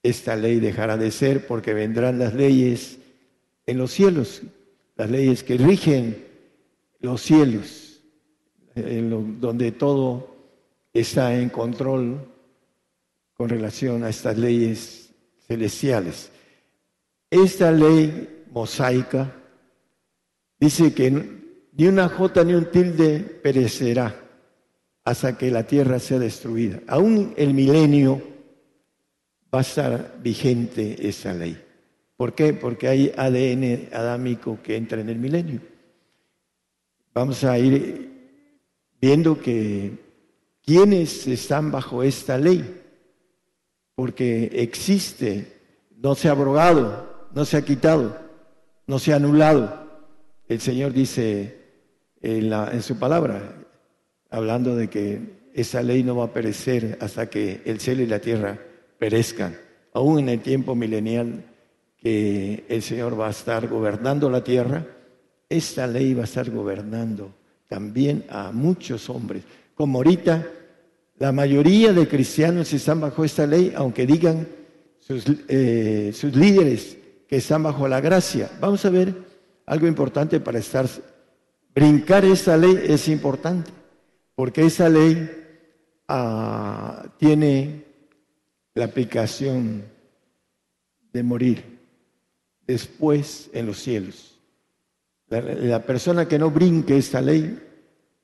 [0.03, 2.99] esta ley dejará de ser porque vendrán las leyes
[3.67, 4.43] en los cielos,
[4.97, 6.27] las leyes que rigen
[7.01, 8.03] los cielos,
[8.75, 10.35] en donde todo
[10.93, 12.27] está en control
[13.35, 15.11] con relación a estas leyes
[15.47, 16.31] celestiales.
[17.31, 19.33] Esta ley mosaica
[20.59, 24.23] dice que ni una jota ni un tilde perecerá
[25.05, 26.81] hasta que la tierra sea destruida.
[26.89, 28.23] Aún el milenio
[29.55, 31.66] va a estar vigente esa ley.
[32.17, 32.55] ¿Por qué?
[32.55, 35.61] Porque hay ADN adámico que entra en el milenio.
[37.13, 38.11] Vamos a ir
[39.01, 39.99] viendo que
[40.65, 42.83] quienes están bajo esta ley,
[43.95, 45.61] porque existe,
[45.97, 48.19] no se ha abrogado, no se ha quitado,
[48.87, 49.87] no se ha anulado.
[50.49, 51.57] El Señor dice
[52.23, 53.57] en su palabra,
[54.31, 55.21] hablando de que
[55.55, 58.59] esa ley no va a perecer hasta que el cielo y la tierra
[58.99, 59.57] perezcan,
[59.93, 61.45] aún en el tiempo milenial
[62.07, 64.87] que el Señor va a estar gobernando la tierra,
[65.49, 67.35] esta ley va a estar gobernando
[67.67, 69.43] también a muchos hombres.
[69.75, 70.47] Como ahorita
[71.19, 74.47] la mayoría de cristianos están bajo esta ley, aunque digan
[75.01, 76.97] sus, eh, sus líderes
[77.27, 78.53] que están bajo la gracia.
[78.61, 79.13] Vamos a ver
[79.67, 80.87] algo importante para estar.
[81.75, 83.73] Brincar esta ley es importante,
[84.37, 85.29] porque esa ley
[86.07, 87.83] ah, tiene
[88.75, 89.83] la aplicación
[91.13, 91.76] de morir
[92.67, 94.39] después en los cielos.
[95.29, 97.61] La, persona que no brinque esta ley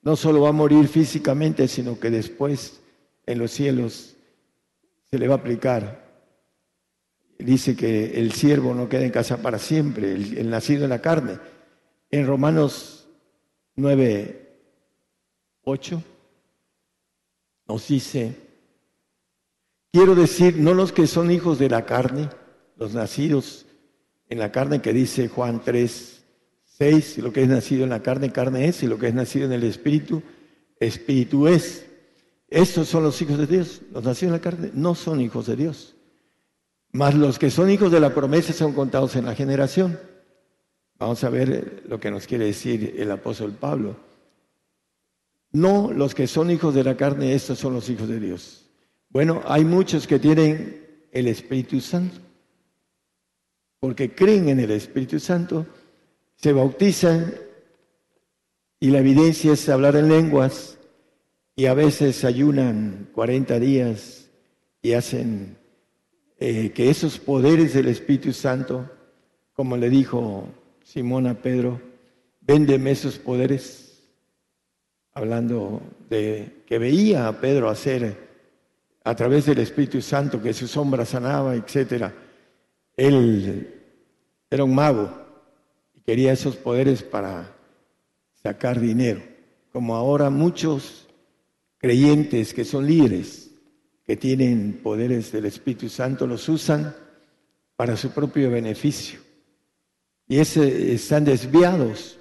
[0.01, 2.81] no solo va a morir físicamente, sino que después
[3.25, 4.15] en los cielos
[5.09, 6.03] se le va a aplicar.
[7.37, 11.01] Dice que el siervo no queda en casa para siempre, el, el nacido en la
[11.01, 11.39] carne.
[12.09, 13.09] En Romanos
[13.75, 14.55] 9,
[15.63, 16.03] 8
[17.67, 18.35] nos dice,
[19.91, 22.29] quiero decir, no los que son hijos de la carne,
[22.77, 23.65] los nacidos
[24.33, 26.23] en la carne que dice Juan 3,
[26.65, 29.45] 6, lo que es nacido en la carne, carne es, y lo que es nacido
[29.45, 30.23] en el espíritu,
[30.79, 31.85] espíritu es.
[32.47, 33.81] Estos son los hijos de Dios.
[33.93, 35.95] Los nacidos en la carne no son hijos de Dios.
[36.91, 39.99] Mas los que son hijos de la promesa son contados en la generación.
[40.97, 43.95] Vamos a ver lo que nos quiere decir el apóstol Pablo.
[45.51, 48.65] No los que son hijos de la carne, estos son los hijos de Dios.
[49.09, 52.17] Bueno, hay muchos que tienen el Espíritu Santo,
[53.83, 55.65] porque creen en el Espíritu Santo,
[56.37, 57.33] se bautizan
[58.79, 60.77] y la evidencia es hablar en lenguas
[61.53, 64.29] y a veces ayunan 40 días
[64.81, 65.57] y hacen
[66.39, 68.89] eh, que esos poderes del Espíritu Santo,
[69.51, 70.47] como le dijo
[70.85, 71.81] Simón a Pedro,
[72.39, 74.01] véndeme esos poderes,
[75.13, 78.29] hablando de que veía a Pedro hacer
[79.03, 82.22] a través del Espíritu Santo que su sombra sanaba, etcétera.
[82.95, 83.81] Él
[84.49, 85.11] era un mago
[85.95, 87.55] y quería esos poderes para
[88.41, 89.21] sacar dinero,
[89.71, 91.07] como ahora muchos
[91.77, 93.51] creyentes que son líderes,
[94.05, 96.95] que tienen poderes del Espíritu Santo, los usan
[97.75, 99.19] para su propio beneficio.
[100.27, 102.17] Y ese, están desviados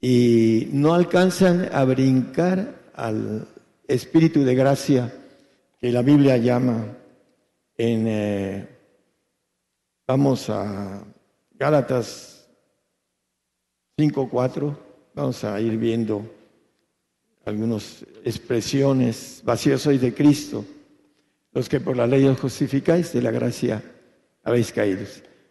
[0.00, 3.46] y no alcanzan a brincar al
[3.86, 5.12] Espíritu de gracia
[5.80, 6.96] que la Biblia llama
[7.76, 8.68] en, eh,
[10.06, 11.04] vamos a
[11.52, 12.48] Gálatas
[13.98, 14.76] 5.4,
[15.14, 16.28] vamos a ir viendo
[17.44, 20.64] algunas expresiones, vacíos sois de Cristo,
[21.52, 23.82] los que por la ley os justificáis, de la gracia
[24.42, 25.04] habéis caído.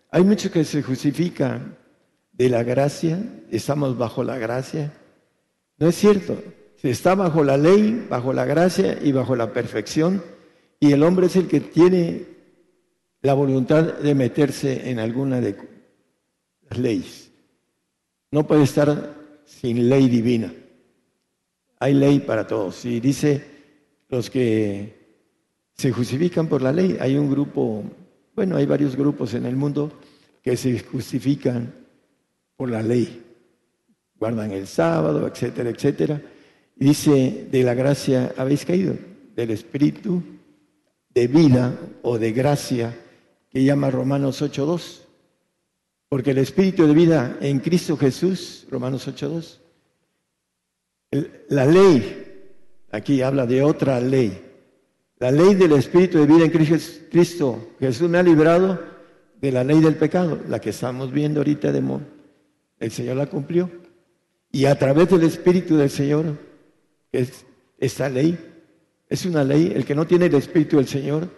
[0.10, 1.78] Hay muchos que se justifican
[2.32, 3.20] de la gracia,
[3.52, 4.92] estamos bajo la gracia.
[5.78, 6.42] No es cierto,
[6.78, 10.24] se está bajo la ley, bajo la gracia y bajo la perfección,
[10.80, 12.31] y el hombre es el que tiene
[13.22, 15.56] la voluntad de meterse en alguna de
[16.70, 17.32] las leyes.
[18.32, 19.16] No puede estar
[19.46, 20.54] sin ley divina.
[21.80, 22.86] Hay ley para todos.
[22.86, 23.44] Y dice
[24.10, 25.02] los que
[25.76, 26.98] se justifican por la ley.
[27.00, 27.84] Hay un grupo,
[28.36, 29.92] bueno, hay varios grupos en el mundo
[30.42, 31.74] que se justifican
[32.56, 33.24] por la ley.
[34.18, 36.22] Guardan el sábado, etcétera, etcétera.
[36.76, 38.96] Dice, de la gracia habéis caído,
[39.36, 40.24] del espíritu
[41.14, 42.96] de vida o de gracia
[43.52, 45.02] que llama Romanos 8.2.
[46.10, 49.60] Porque el espíritu de vida en Cristo Jesús, Romanos 8.2,
[51.50, 52.44] la ley,
[52.92, 54.48] aquí habla de otra ley.
[55.20, 58.82] La ley del Espíritu de vida en Cristo Jesús me ha librado
[59.40, 62.08] de la ley del pecado, la que estamos viendo ahorita de Mon.
[62.80, 63.70] El Señor la cumplió.
[64.52, 66.38] Y a través del Espíritu del Señor,
[67.12, 67.46] es
[67.78, 68.38] esta ley,
[69.10, 71.30] es una ley, el que no tiene el Espíritu del Señor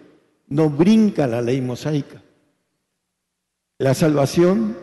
[0.47, 2.21] no brinca la ley mosaica.
[3.77, 4.77] La salvación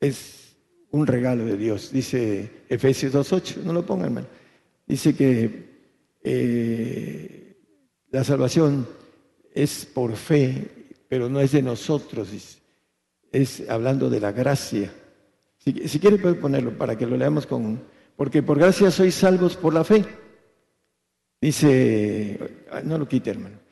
[0.00, 0.56] es
[0.90, 4.26] un regalo de Dios, dice Efesios 2.8, no lo pongan, hermano.
[4.86, 5.68] Dice que
[6.22, 7.56] eh,
[8.10, 8.88] la salvación
[9.54, 10.66] es por fe,
[11.08, 12.28] pero no es de nosotros,
[13.32, 14.92] es hablando de la gracia.
[15.58, 17.82] Si, si quiere puede ponerlo para que lo leamos con...
[18.16, 20.04] Porque por gracia sois salvos por la fe.
[21.40, 22.38] Dice,
[22.84, 23.67] no lo quite hermano.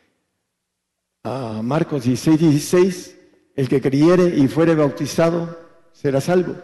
[1.62, 3.18] Marcos 16, 16,
[3.57, 5.59] el que creyere y fuere bautizado
[5.93, 6.55] será salvo.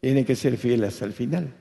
[0.00, 1.52] Tiene que ser fiel hasta el final.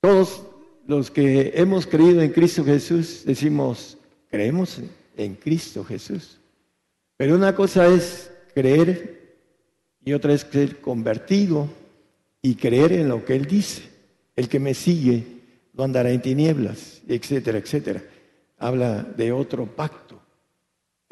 [0.00, 0.42] Todos
[0.86, 3.96] los que hemos creído en Cristo Jesús decimos,
[4.28, 4.80] creemos
[5.16, 6.38] en Cristo Jesús.
[7.16, 9.38] Pero una cosa es creer
[10.04, 11.68] y otra es ser convertido
[12.42, 13.82] y creer en lo que Él dice.
[14.36, 15.24] El que me sigue
[15.72, 18.02] no andará en tinieblas, etcétera, etcétera.
[18.58, 20.01] Habla de otro pacto.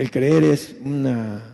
[0.01, 1.45] El creer es un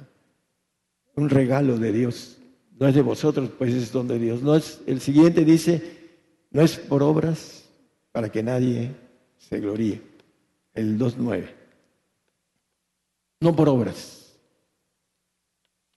[1.17, 2.39] regalo de Dios.
[2.79, 4.41] No es de vosotros, pues es don de Dios.
[4.41, 6.15] No es, el siguiente dice,
[6.53, 7.69] no es por obras
[8.13, 8.95] para que nadie
[9.37, 10.01] se gloríe.
[10.75, 11.49] El 2.9.
[13.41, 14.39] No por obras.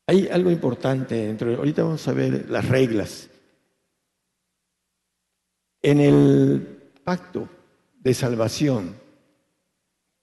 [0.08, 1.56] Hay algo importante dentro.
[1.56, 3.30] Ahorita vamos a ver las reglas.
[5.84, 7.48] En el pacto
[8.00, 8.96] de salvación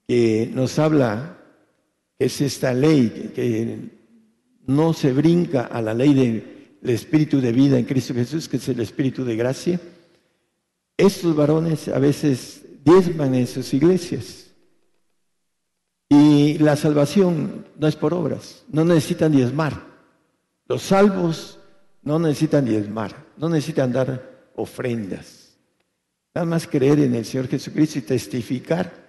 [0.09, 1.36] que nos habla
[2.19, 3.79] es esta ley que
[4.67, 8.59] no se brinca a la ley de el espíritu de vida en Cristo Jesús, que
[8.59, 9.81] es el espíritu de gracia,
[10.97, 14.53] estos varones a veces diezman en sus iglesias.
[16.09, 19.85] Y la salvación no es por obras, no necesitan diezmar.
[20.67, 21.59] Los salvos
[22.03, 25.57] no necesitan diezmar, no necesitan dar ofrendas.
[26.35, 29.06] Nada más creer en el Señor Jesucristo y testificar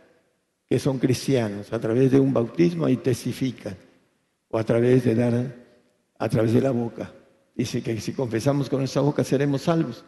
[0.69, 3.76] que son cristianos a través de un bautismo y testifican,
[4.49, 5.56] o a través de dar,
[6.18, 7.14] a través de la boca.
[7.56, 10.03] Dice que si confesamos con nuestra boca seremos salvos,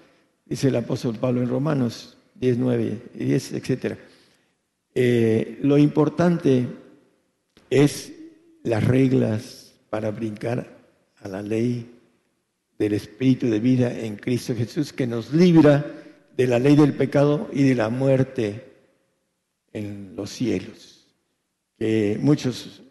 [0.45, 3.97] dice el apóstol Pablo en Romanos 10, 9 y 10, etc.
[4.93, 6.67] Eh, lo importante
[7.69, 8.13] es
[8.63, 10.77] las reglas para brincar
[11.21, 11.95] a la ley
[12.77, 15.85] del Espíritu de vida en Cristo Jesús, que nos libra
[16.35, 18.68] de la ley del pecado y de la muerte
[19.73, 21.07] en los cielos,
[21.77, 22.81] que muchos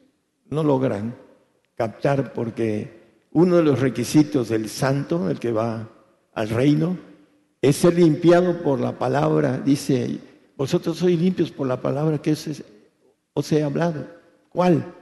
[0.51, 1.17] no logran
[1.75, 2.99] captar porque
[3.33, 5.89] uno de los requisitos del santo, el que va
[6.35, 6.99] al reino,
[7.61, 9.59] es ser limpiado por la palabra.
[9.59, 10.19] Dice,
[10.57, 12.35] vosotros sois limpios por la palabra que
[13.35, 14.09] os he hablado.
[14.49, 14.95] ¿Cuál?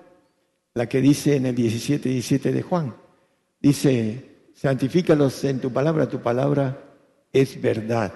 [0.74, 2.94] La que dice en el 17, 17 de Juan.
[3.60, 6.82] Dice, santifícalos en tu palabra, tu palabra
[7.32, 8.12] es verdad.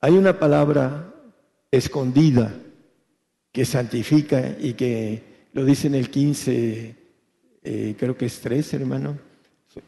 [0.00, 1.13] Hay una palabra
[1.76, 2.54] escondida
[3.52, 6.96] que santifica y que lo dice en el 15,
[7.62, 9.18] eh, creo que es 3, hermano.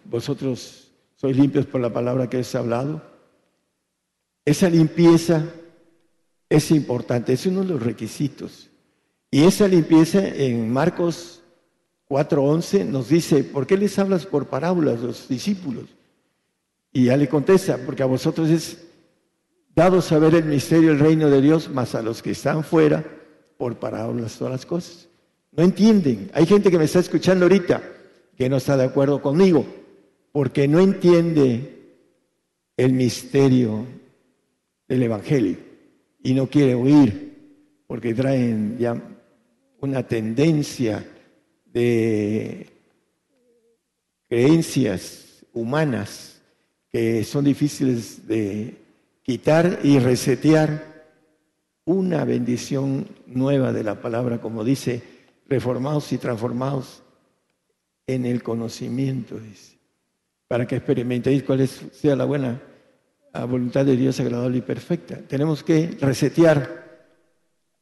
[0.04, 3.02] Vosotros sois limpios por la palabra que os he hablado.
[4.44, 5.44] Esa limpieza
[6.48, 8.70] es importante, es uno de los requisitos.
[9.30, 11.42] Y esa limpieza en Marcos
[12.08, 15.86] 4:11 nos dice, ¿por qué les hablas por parábolas los discípulos?
[16.92, 18.85] Y ya le contesta, porque a vosotros es
[19.76, 23.04] dado saber el misterio del reino de Dios, más a los que están fuera,
[23.58, 25.08] por parábolas todas las cosas.
[25.52, 26.30] No entienden.
[26.32, 27.82] Hay gente que me está escuchando ahorita
[28.36, 29.66] que no está de acuerdo conmigo,
[30.32, 31.94] porque no entiende
[32.76, 33.84] el misterio
[34.88, 35.58] del Evangelio
[36.22, 37.34] y no quiere oír,
[37.86, 39.00] porque traen ya
[39.80, 41.06] una tendencia
[41.66, 42.66] de
[44.28, 46.40] creencias humanas
[46.90, 48.85] que son difíciles de
[49.26, 51.04] quitar y resetear
[51.84, 55.02] una bendición nueva de la palabra, como dice,
[55.48, 57.02] reformados y transformados
[58.06, 59.40] en el conocimiento,
[60.46, 62.62] para que experimentéis cuál es, sea la buena
[63.48, 65.16] voluntad de Dios agradable y perfecta.
[65.16, 66.86] Tenemos que resetear.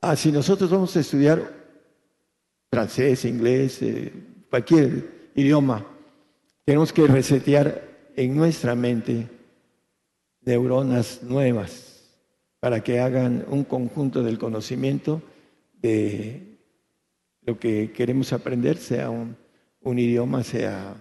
[0.00, 1.52] Ah, si nosotros vamos a estudiar
[2.70, 4.12] francés, inglés, eh,
[4.48, 5.84] cualquier idioma,
[6.64, 7.82] tenemos que resetear
[8.16, 9.28] en nuestra mente
[10.44, 12.10] neuronas nuevas
[12.60, 15.22] para que hagan un conjunto del conocimiento
[15.74, 16.58] de
[17.42, 19.36] lo que queremos aprender, sea un,
[19.82, 20.94] un idioma, sea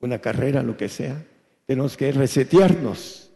[0.00, 1.24] una carrera, lo que sea.
[1.66, 3.30] Tenemos que resetearnos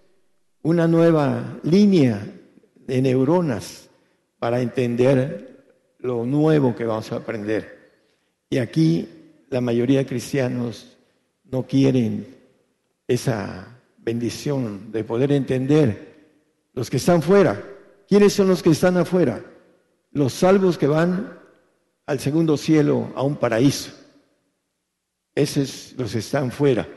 [0.63, 2.27] una nueva línea
[2.75, 3.89] de neuronas
[4.39, 7.79] para entender lo nuevo que vamos a aprender.
[8.51, 9.09] Y aquí
[9.49, 10.97] la mayoría de cristianos
[11.45, 12.27] no quieren
[13.07, 13.78] esa
[14.09, 15.91] bendición de poder entender
[16.73, 17.63] los que están fuera.
[18.09, 19.45] ¿Quiénes son los que están afuera?
[20.13, 21.39] Los salvos que van
[22.07, 23.91] al segundo cielo, a un paraíso.
[25.35, 26.89] Esos los que están fuera.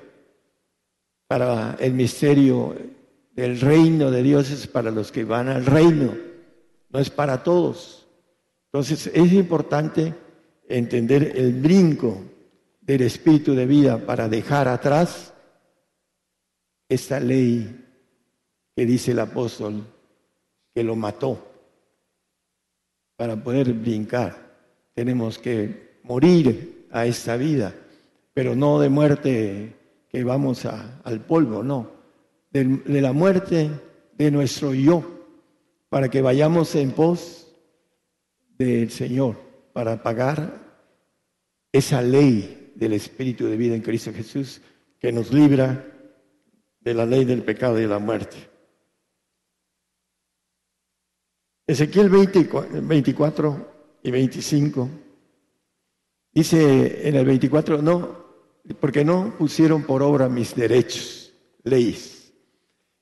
[1.28, 2.78] Para el misterio
[3.34, 6.16] del reino de Dios es para los que van al reino,
[6.92, 8.08] no es para todos.
[8.72, 10.14] Entonces es importante
[10.70, 12.22] entender el brinco
[12.80, 15.34] del espíritu de vida para dejar atrás
[16.92, 17.86] esta ley
[18.76, 19.86] que dice el apóstol
[20.74, 21.48] que lo mató.
[23.16, 24.36] Para poder brincar
[24.94, 27.74] tenemos que morir a esta vida,
[28.34, 29.76] pero no de muerte
[30.10, 31.90] que vamos al polvo, no,
[32.52, 33.70] de la muerte
[34.18, 35.02] de nuestro yo,
[35.88, 37.48] para que vayamos en pos
[38.58, 39.38] del Señor
[39.72, 40.60] para pagar
[41.72, 44.60] esa ley del Espíritu de vida en Cristo Jesús
[45.00, 45.91] que nos libra
[46.82, 48.50] de la ley del pecado y de la muerte.
[51.68, 53.72] Ezequiel 24
[54.04, 54.90] y 25
[56.34, 58.26] dice en el 24, no,
[58.80, 61.34] porque no pusieron por obra mis derechos,
[61.64, 62.34] leyes,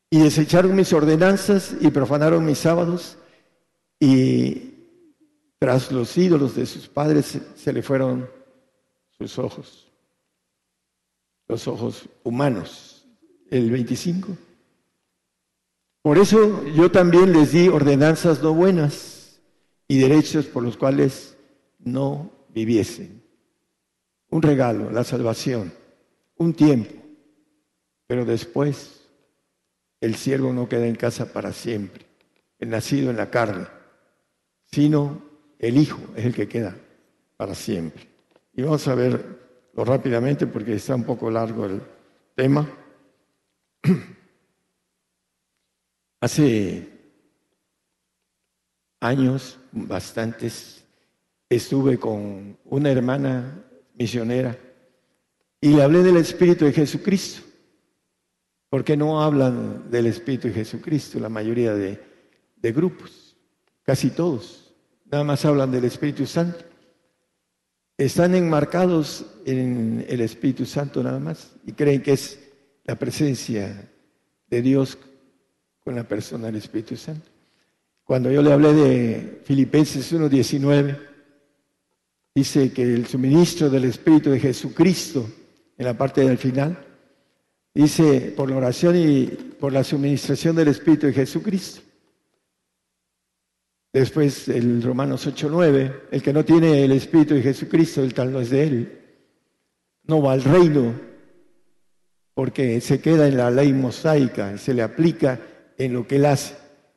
[0.10, 3.18] y desecharon mis ordenanzas y profanaron mis sábados
[3.99, 4.73] y
[5.60, 8.30] tras los ídolos de sus padres se le fueron
[9.18, 9.91] sus ojos,
[11.47, 12.88] los ojos humanos.
[13.49, 14.38] El 25.
[16.01, 19.39] Por eso yo también les di ordenanzas no buenas
[19.88, 21.35] y derechos por los cuales
[21.80, 23.21] no viviesen.
[24.30, 25.73] Un regalo, la salvación,
[26.38, 26.93] un tiempo,
[28.07, 29.01] pero después
[30.01, 32.05] el siervo no queda en casa para siempre,
[32.59, 33.67] el nacido en la carne,
[34.65, 35.21] sino
[35.57, 36.76] el Hijo es el que queda
[37.35, 38.07] para siempre.
[38.53, 39.38] Y vamos a verlo
[39.76, 41.81] rápidamente porque está un poco largo el
[42.35, 42.69] tema.
[46.22, 46.89] Hace
[48.99, 50.84] años, bastantes,
[51.49, 53.64] estuve con una hermana
[53.95, 54.57] misionera
[55.61, 57.43] y le hablé del Espíritu de Jesucristo.
[58.69, 61.99] Porque no hablan del Espíritu de Jesucristo la mayoría de,
[62.61, 63.35] grupos?
[63.84, 64.73] Casi todos.
[65.11, 66.60] Nada más hablan del Espíritu Santo.
[67.97, 72.39] Están enmarcados en el Espíritu Santo nada más y creen que es
[72.89, 73.87] la presencia
[74.47, 74.97] de Dios
[75.79, 77.29] con la persona del Espíritu Santo.
[78.03, 80.97] Cuando yo le hablé de Filipenses 1.19,
[82.33, 85.29] dice que el suministro del Espíritu de Jesucristo,
[85.77, 86.83] en la parte del final,
[87.75, 91.81] dice por la oración y por la suministración del Espíritu de Jesucristo.
[93.93, 98.41] Después el Romanos 8.9, el que no tiene el Espíritu de Jesucristo, el tal no
[98.41, 98.99] es de él.
[100.05, 101.09] No va al reino
[102.39, 105.41] porque se queda en la ley mosaica, se le aplica
[105.77, 106.55] en lo que él hace.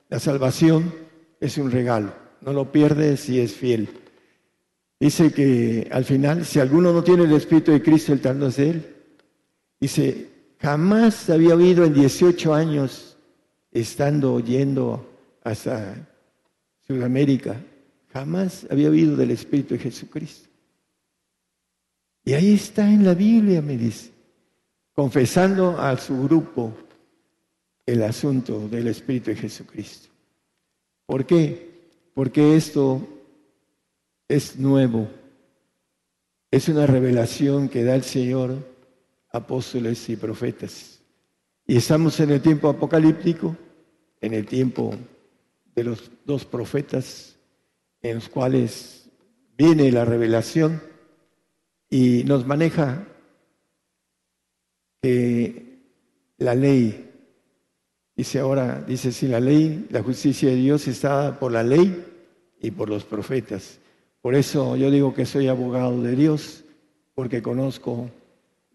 [0.09, 0.95] La salvación
[1.41, 3.89] es un regalo, no lo pierde si es fiel.
[5.01, 8.47] Dice que al final, si alguno no tiene el Espíritu de Cristo, el tal no
[8.47, 8.87] es de él.
[9.81, 10.29] Dice,
[10.61, 13.17] jamás había oído en 18 años,
[13.73, 15.05] estando yendo
[15.43, 16.09] hasta
[16.87, 17.61] Sudamérica,
[18.13, 20.49] jamás había oído del Espíritu de Jesucristo.
[22.25, 24.12] Y ahí está en la Biblia, me dice,
[24.93, 26.75] confesando a su grupo
[27.87, 30.09] el asunto del Espíritu de Jesucristo.
[31.07, 31.91] ¿Por qué?
[32.15, 33.07] Porque esto
[34.29, 35.09] es nuevo.
[36.51, 38.57] Es una revelación que da el Señor
[39.31, 41.01] apóstoles y profetas.
[41.67, 43.57] Y estamos en el tiempo apocalíptico,
[44.21, 44.95] en el tiempo
[45.75, 47.37] de los dos profetas,
[48.03, 49.09] en los cuales
[49.57, 50.83] viene la revelación
[51.89, 53.07] y nos maneja
[55.03, 55.81] que
[56.39, 57.11] la ley,
[58.17, 62.05] dice ahora, dice si la ley, la justicia de Dios está por la ley
[62.61, 63.81] y por los profetas.
[64.21, 66.65] Por eso yo digo que soy abogado de Dios,
[67.15, 68.09] porque conozco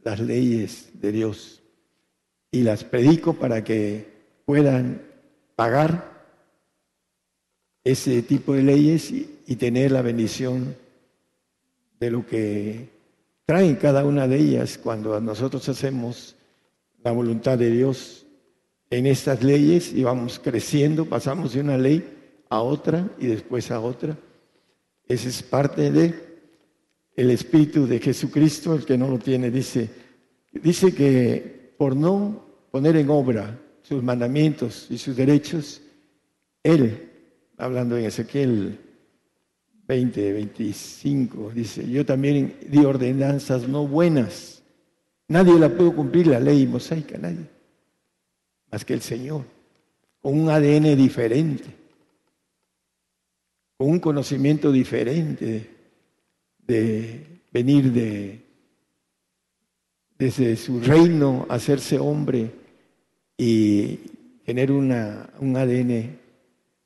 [0.04, 1.64] las leyes de Dios
[2.52, 4.06] y las predico para que
[4.45, 5.02] puedan
[5.56, 6.18] pagar
[7.84, 10.76] ese tipo de leyes y, tener la bendición
[11.99, 12.90] de lo que
[13.48, 16.36] traen cada una de ellas cuando nosotros hacemos
[17.02, 18.26] la voluntad de Dios
[18.90, 23.80] en estas leyes y vamos creciendo, pasamos de una ley a otra y después a
[23.80, 24.18] otra.
[25.07, 26.28] Esa es parte de
[27.15, 29.90] el espíritu de Jesucristo, el que no lo tiene dice
[30.52, 35.82] dice que por no poner en obra sus mandamientos y sus derechos,
[36.64, 37.11] él
[37.56, 38.78] hablando en Ezequiel
[39.88, 44.62] 20, 25, dice, yo también di ordenanzas no buenas.
[45.30, 47.48] Nadie la pudo cumplir, la ley mosaica, nadie.
[48.70, 49.46] Más que el Señor,
[50.22, 51.66] con un ADN diferente,
[53.78, 55.70] con un conocimiento diferente
[56.60, 58.48] de venir de
[60.18, 62.52] desde su reino, hacerse hombre
[63.38, 63.98] y
[64.44, 66.18] tener una, un ADN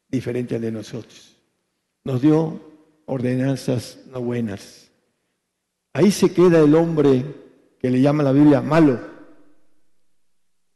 [0.10, 1.38] diferente al de nosotros.
[2.04, 2.71] Nos dio
[3.12, 4.90] ordenanzas no buenas.
[5.92, 7.26] Ahí se queda el hombre
[7.78, 9.02] que le llama la Biblia malo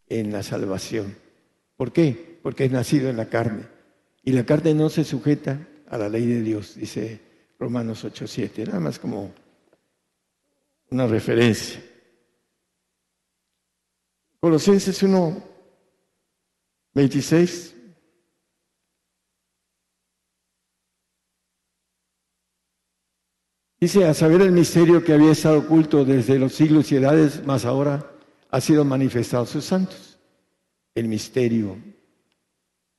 [0.08, 1.16] en la salvación.
[1.78, 2.38] ¿Por qué?
[2.44, 3.64] Porque es nacido en la carne.
[4.22, 7.22] Y la carne no se sujeta a la ley de Dios, dice
[7.58, 8.66] Romanos 8:7.
[8.66, 9.34] Nada más como
[10.90, 11.82] una referencia.
[14.42, 15.42] Colosenses 1,
[16.94, 17.75] 26.
[23.86, 27.66] Dice, a saber el misterio que había estado oculto desde los siglos y edades, más
[27.66, 28.04] ahora
[28.50, 30.18] ha sido manifestado a sus santos.
[30.96, 31.78] El misterio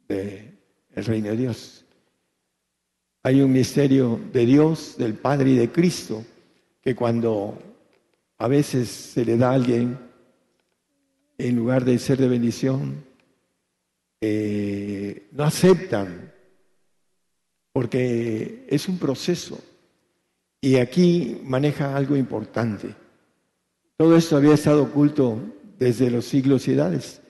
[0.07, 0.55] del
[0.95, 1.85] reino de Dios.
[3.25, 6.25] Hay un misterio de Dios, del Padre y de Cristo,
[6.81, 7.59] que cuando
[8.39, 9.99] a veces se le da a alguien,
[11.37, 13.05] en lugar de ser de bendición,
[14.21, 16.33] eh, no aceptan,
[17.73, 19.59] porque es un proceso.
[20.61, 22.95] Y aquí maneja algo importante.
[23.97, 25.41] Todo esto había estado oculto
[25.79, 27.23] desde los siglos y edades.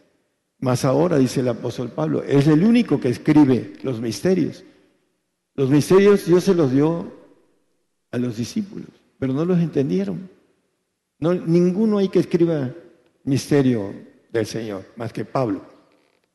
[0.59, 4.65] Mas ahora, dice el apóstol Pablo, es el único que escribe los misterios.
[5.55, 7.13] Los misterios Dios se los dio
[8.11, 8.89] a los discípulos,
[9.19, 10.31] pero no los entendieron.
[11.19, 12.73] No, ninguno hay que escriba
[13.25, 13.93] misterio
[14.33, 15.63] del Señor, más que Pablo.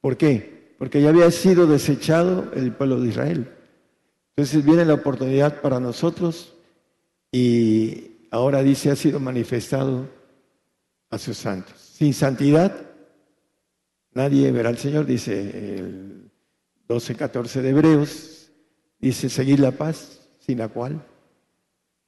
[0.02, 0.76] ¿Por qué?
[0.78, 3.52] Porque ya había sido desechado el pueblo de Israel.
[4.36, 6.51] Entonces viene la oportunidad para nosotros
[7.32, 10.10] y ahora dice ha sido manifestado
[11.10, 11.80] a sus santos.
[11.80, 12.90] Sin santidad
[14.14, 16.32] nadie verá al Señor, dice el
[16.88, 18.52] 12, 14 de Hebreos,
[19.00, 21.06] dice seguir la paz sin la cual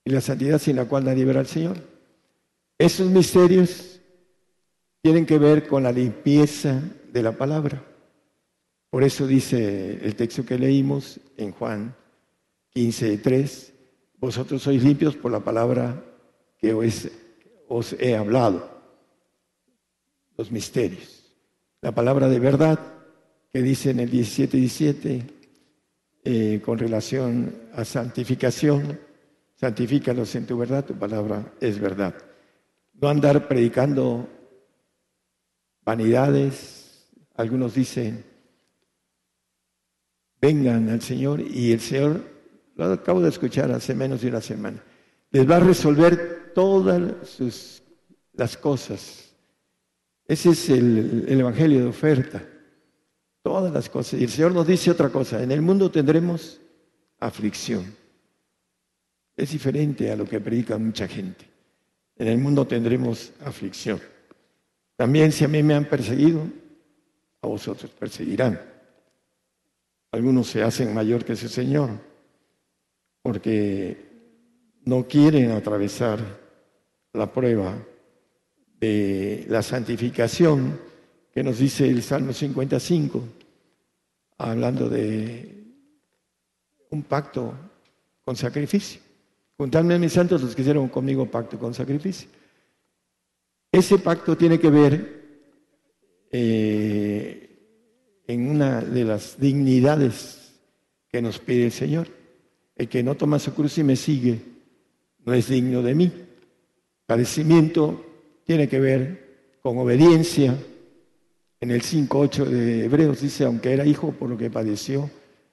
[0.06, 1.78] y la santidad sin la cual nadie verá al Señor.
[2.78, 4.02] Esos misterios
[5.02, 6.82] tienen que ver con la limpieza
[7.12, 7.84] de la palabra.
[8.90, 11.96] Por eso dice el texto que leímos en Juan
[12.70, 13.73] 15, 3,
[14.24, 16.02] vosotros sois limpios por la palabra
[16.58, 18.72] que os, he hablado,
[20.38, 21.26] los misterios.
[21.82, 22.80] La palabra de verdad
[23.52, 25.28] que dice en el 17, 17,
[26.24, 28.98] eh, con relación a santificación,
[29.56, 32.16] santifícalos en tu verdad, tu palabra es verdad.
[32.94, 34.30] No andar predicando
[35.84, 38.24] vanidades, algunos dicen,
[40.40, 42.33] vengan al Señor y el Señor,
[42.76, 44.84] lo acabo de escuchar hace menos de una semana,
[45.32, 47.84] les va a resolver todas sus,
[48.34, 49.34] las cosas.
[50.28, 52.44] Ese es el, el Evangelio de oferta,
[53.42, 54.20] todas las cosas.
[54.20, 56.60] Y el Señor nos dice otra cosa, en el mundo tendremos
[57.20, 57.96] aflicción.
[59.36, 61.46] Es diferente a lo que predica mucha gente.
[62.16, 64.00] En el mundo tendremos aflicción.
[64.96, 66.48] También si a mí me han perseguido,
[67.42, 68.60] a vosotros perseguirán.
[70.12, 72.13] Algunos se hacen mayor que su Señor
[73.24, 73.98] porque
[74.86, 76.20] no quieren atravesar
[77.14, 77.76] la prueba
[78.80, 80.78] de la santificación
[81.34, 83.24] que nos dice el Salmo 55,
[84.38, 85.64] hablando de
[86.90, 87.54] un pacto
[88.24, 89.02] con sacrificio.
[89.58, 92.28] Juntadme a mis santos los que hicieron conmigo pacto con sacrificio.
[93.72, 95.24] Ese pacto tiene que ver
[96.30, 97.50] eh,
[98.28, 100.54] en una de las dignidades
[101.08, 102.23] que nos pide el Señor.
[102.76, 104.40] El que no toma su cruz y me sigue
[105.26, 106.12] no es digno de mí.
[107.06, 108.06] Padecimiento
[108.44, 110.58] tiene que ver con obediencia.
[111.60, 115.10] En el 5.8 de Hebreos dice, aunque era hijo por lo que padeció,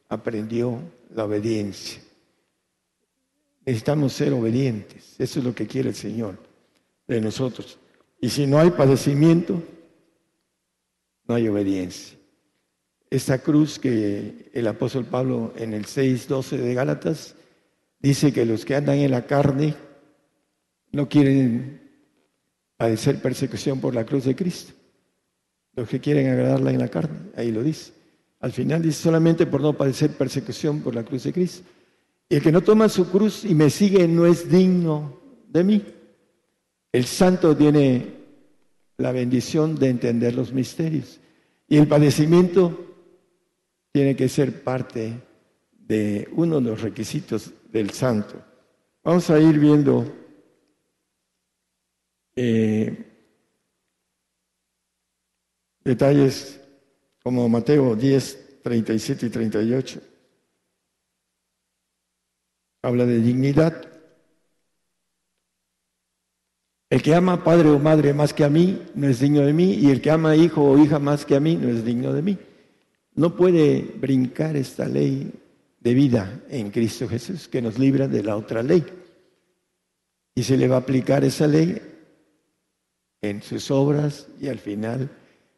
[0.08, 0.80] aprendió
[1.14, 2.02] la obediencia.
[3.64, 5.14] Necesitamos ser obedientes.
[5.18, 6.36] Eso es lo que quiere el Señor
[7.06, 7.78] de nosotros.
[8.20, 9.62] Y si no hay padecimiento,
[11.26, 12.18] no hay obediencia.
[13.10, 17.34] Esta cruz que el apóstol Pablo en el 6.12 de Gálatas
[17.98, 19.74] dice que los que andan en la carne
[20.92, 21.80] no quieren
[22.76, 24.74] padecer persecución por la cruz de Cristo.
[25.74, 27.92] Los que quieren agradarla en la carne, ahí lo dice.
[28.38, 31.64] Al final dice solamente por no padecer persecución por la cruz de Cristo.
[32.28, 35.84] Y el que no toma su cruz y me sigue no es digno de mí.
[36.92, 38.14] El santo tiene
[38.98, 41.20] la bendición de entender los misterios.
[41.68, 42.89] Y el padecimiento
[43.92, 45.20] tiene que ser parte
[45.72, 48.42] de uno de los requisitos del santo.
[49.02, 50.04] Vamos a ir viendo
[52.36, 53.06] eh,
[55.82, 56.60] detalles
[57.22, 60.00] como Mateo 10, 37 y 38
[62.82, 63.86] habla de dignidad.
[66.88, 69.74] El que ama padre o madre más que a mí no es digno de mí
[69.74, 72.22] y el que ama hijo o hija más que a mí no es digno de
[72.22, 72.38] mí.
[73.14, 75.32] No puede brincar esta ley
[75.80, 78.84] de vida en Cristo Jesús que nos libra de la otra ley.
[80.34, 81.80] Y se le va a aplicar esa ley
[83.20, 85.10] en sus obras y al final,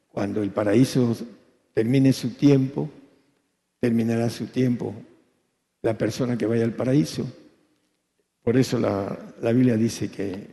[0.08, 1.16] cuando el paraíso
[1.74, 2.90] termine su tiempo,
[3.80, 4.94] terminará su tiempo
[5.82, 7.26] la persona que vaya al paraíso.
[8.42, 10.48] Por eso la, la Biblia dice que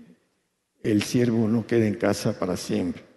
[0.84, 3.09] el siervo no queda en casa para siempre.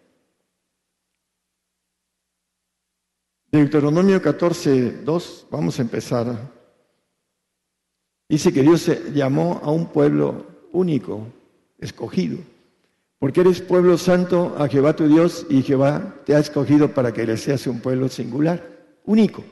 [3.52, 6.50] Deuteronomio 14, 2, vamos a empezar.
[8.26, 11.26] Dice que Dios llamó a un pueblo único,
[11.78, 12.38] escogido,
[13.18, 17.26] porque eres pueblo santo a Jehová tu Dios y Jehová te ha escogido para que
[17.26, 18.66] le seas un pueblo singular,
[19.04, 19.44] único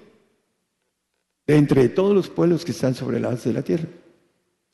[1.46, 3.88] entre todos los pueblos que están sobre la haz de la tierra,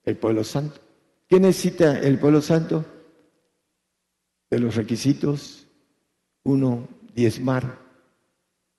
[0.04, 0.80] el pueblo santo.
[1.26, 2.84] ¿Qué necesita el pueblo santo?
[4.50, 5.66] De los requisitos,
[6.44, 7.85] uno, diezmar,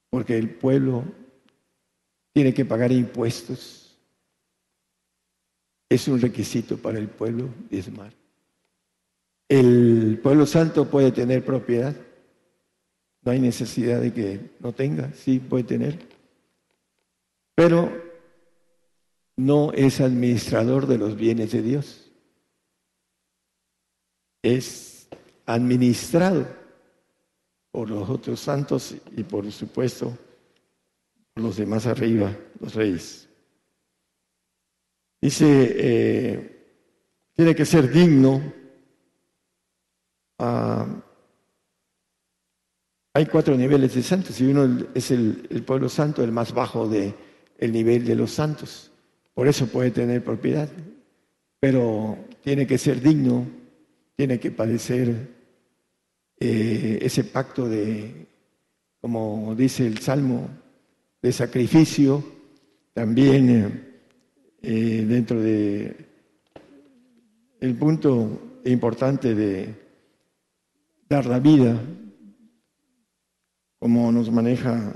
[0.10, 1.04] porque el pueblo
[2.34, 3.96] tiene que pagar impuestos.
[5.90, 8.14] Es un requisito para el pueblo diezmar.
[9.50, 11.96] El pueblo santo puede tener propiedad.
[13.24, 16.18] No hay necesidad de que no tenga, sí puede tener
[17.58, 17.92] pero
[19.36, 22.12] no es administrador de los bienes de Dios.
[24.44, 25.08] Es
[25.48, 26.48] administrado
[27.78, 30.18] por los otros santos y por supuesto
[31.32, 33.30] por los demás arriba, los reyes.
[35.22, 36.66] Dice, eh,
[37.36, 38.42] tiene que ser digno.
[40.40, 40.88] ah,
[43.14, 46.90] hay cuatro niveles de santos y uno es el, el pueblo santo, el más bajo
[46.90, 47.14] de
[47.60, 48.92] el nivel de los santos.
[49.36, 50.68] Por eso puede tener propiedad,
[51.60, 53.46] pero tiene que ser digno,
[54.16, 55.37] tiene que padecer
[56.40, 58.28] eh, ese pacto de,
[59.02, 60.50] como dice el Salmo,
[61.22, 62.24] de sacrificio,
[62.94, 63.88] también eh,
[64.62, 65.96] eh, dentro de
[67.60, 69.74] el punto importante de
[71.10, 71.82] dar la vida,
[73.80, 74.94] como nos maneja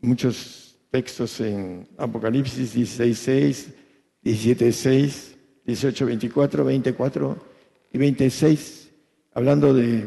[0.00, 3.72] muchos textos en Apocalipsis 16.6,
[4.24, 5.36] 17.6,
[5.66, 7.38] 18.24, 24
[7.92, 8.79] y 26,
[9.34, 10.04] hablando de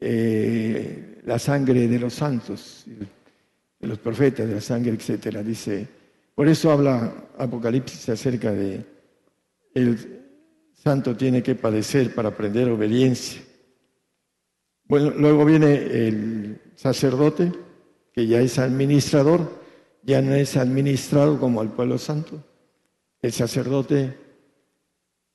[0.00, 5.42] eh, la sangre de los santos, de los profetas, de la sangre, etcétera.
[5.42, 5.86] Dice,
[6.34, 8.84] por eso habla Apocalipsis acerca de
[9.74, 10.24] el
[10.72, 13.42] santo tiene que padecer para aprender obediencia.
[14.86, 17.52] Bueno, luego viene el sacerdote,
[18.12, 19.62] que ya es administrador,
[20.02, 22.44] ya no es administrado como el pueblo santo.
[23.22, 24.14] El sacerdote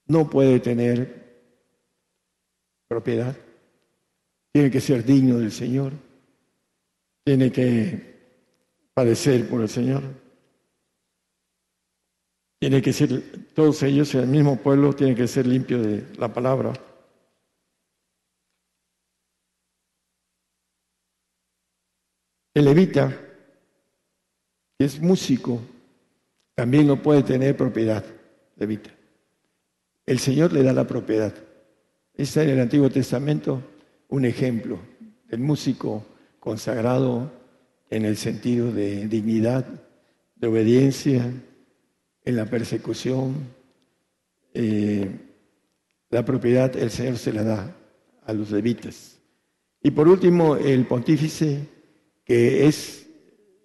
[0.06, 1.29] no puede tener
[2.90, 3.38] propiedad,
[4.52, 5.94] tiene que ser digno del Señor,
[7.24, 8.10] tiene que
[8.94, 10.04] padecer por el Señor.
[12.60, 16.74] Tiene que ser, todos ellos, el mismo pueblo, tiene que ser limpio de la palabra.
[22.54, 23.18] El levita,
[24.78, 25.62] que es músico,
[26.56, 28.04] también no puede tener propiedad,
[28.58, 28.90] levita.
[30.06, 31.34] El Señor le da la propiedad.
[32.20, 33.64] Está en el Antiguo Testamento
[34.10, 34.78] un ejemplo
[35.30, 36.06] del músico
[36.42, 37.32] consagrado
[37.90, 39.66] en el sentido de dignidad,
[40.36, 41.32] de obediencia,
[42.26, 43.36] en la persecución.
[44.54, 45.10] Eh,
[46.10, 47.74] la propiedad el Señor se la da
[48.26, 49.18] a los levitas.
[49.82, 51.70] Y por último, el pontífice,
[52.26, 53.08] que es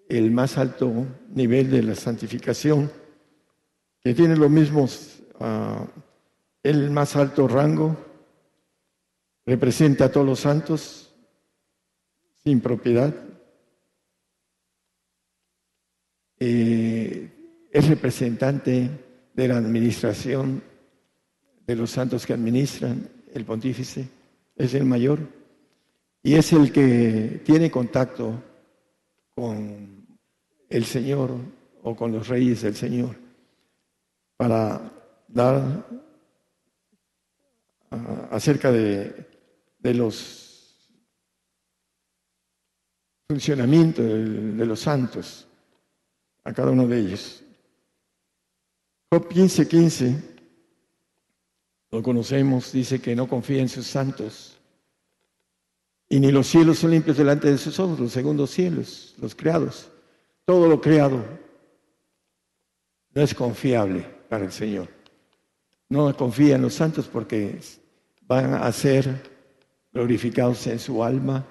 [0.09, 2.89] el más alto nivel de la santificación,
[4.01, 5.89] que tiene los mismos, ah,
[6.63, 8.14] el más alto rango,
[9.47, 11.15] representa a todos los santos
[12.43, 13.15] sin propiedad,
[16.39, 17.31] eh,
[17.71, 18.91] es representante
[19.33, 20.63] de la administración
[21.67, 24.09] de los santos que administran, el pontífice,
[24.55, 25.21] es el mayor
[26.23, 28.43] y es el que tiene contacto
[29.35, 30.07] con
[30.69, 31.33] el Señor
[31.83, 33.17] o con los reyes del Señor
[34.37, 34.93] para
[35.29, 35.87] dar
[37.91, 39.34] ah, acerca de,
[39.85, 40.79] de los
[43.29, 45.47] funcionamientos de, los santos
[46.43, 47.43] a cada uno de ellos.
[49.13, 50.23] Job 15, 15,
[51.91, 54.59] lo conocemos, dice que no confía en sus santos.
[56.09, 59.91] Y ni los cielos son limpios delante de sus ojos, los segundos cielos, los creados.
[60.47, 61.23] Todo lo creado
[63.11, 64.89] no es confiable para el Señor.
[65.91, 67.61] No confía en los santos porque
[68.23, 69.34] van a ser
[69.95, 71.47] glorificados en su alma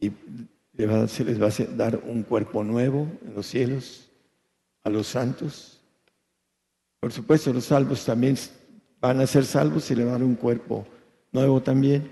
[0.00, 0.10] y
[1.06, 4.10] se les va a dar un cuerpo nuevo en los cielos
[4.82, 5.78] a los santos.
[6.98, 8.36] Por supuesto, los salvos también
[8.98, 10.86] van a ser salvos y le van a dar un cuerpo
[11.30, 12.10] nuevo también,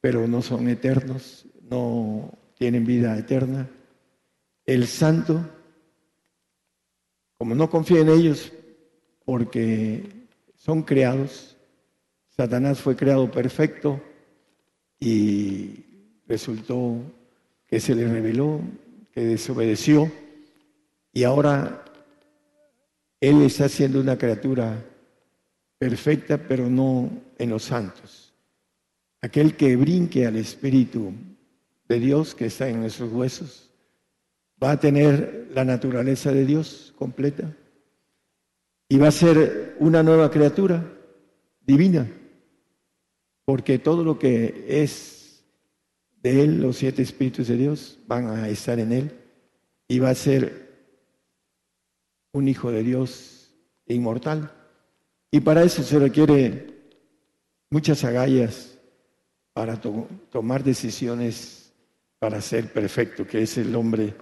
[0.00, 3.68] pero no son eternos, no tienen vida eterna.
[4.66, 5.48] El santo,
[7.38, 8.52] como no confía en ellos
[9.24, 10.04] porque
[10.56, 11.56] son creados,
[12.28, 14.00] Satanás fue creado perfecto
[14.98, 15.84] y
[16.26, 17.00] resultó
[17.66, 18.60] que se le reveló,
[19.12, 20.10] que desobedeció,
[21.12, 21.84] y ahora
[23.20, 24.84] él está siendo una criatura
[25.78, 28.32] perfecta, pero no en los santos.
[29.20, 31.12] Aquel que brinque al Espíritu
[31.88, 33.70] de Dios que está en nuestros huesos,
[34.62, 37.54] va a tener la naturaleza de Dios completa
[38.88, 40.84] y va a ser una nueva criatura
[41.60, 42.06] divina,
[43.46, 45.44] porque todo lo que es
[46.20, 49.12] de Él, los siete espíritus de Dios van a estar en Él
[49.86, 50.66] y va a ser
[52.32, 53.54] un hijo de Dios
[53.86, 54.50] inmortal.
[55.30, 56.66] Y para eso se requiere
[57.70, 58.76] muchas agallas
[59.52, 61.72] para tomar decisiones
[62.18, 64.12] para ser perfecto, que es el hombre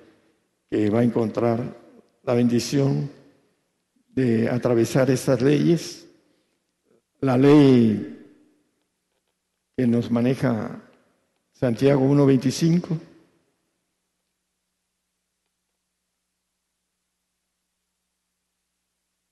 [0.71, 1.79] que va a encontrar
[2.23, 3.11] la bendición
[4.09, 6.07] de atravesar estas leyes,
[7.21, 8.14] la ley
[9.77, 10.81] que nos maneja
[11.53, 12.99] Santiago 1.25.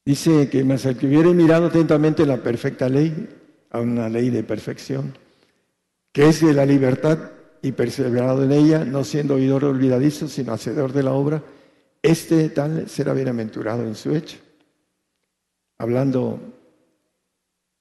[0.04, 3.28] Dice que más el que hubiere mirado atentamente la perfecta ley,
[3.70, 5.16] a una ley de perfección,
[6.12, 7.30] que es de la libertad
[7.62, 11.42] y perseverado en ella, no siendo oidor olvidadizo, sino hacedor de la obra,
[12.02, 14.38] este tal será bienaventurado en su hecho.
[15.78, 16.40] Hablando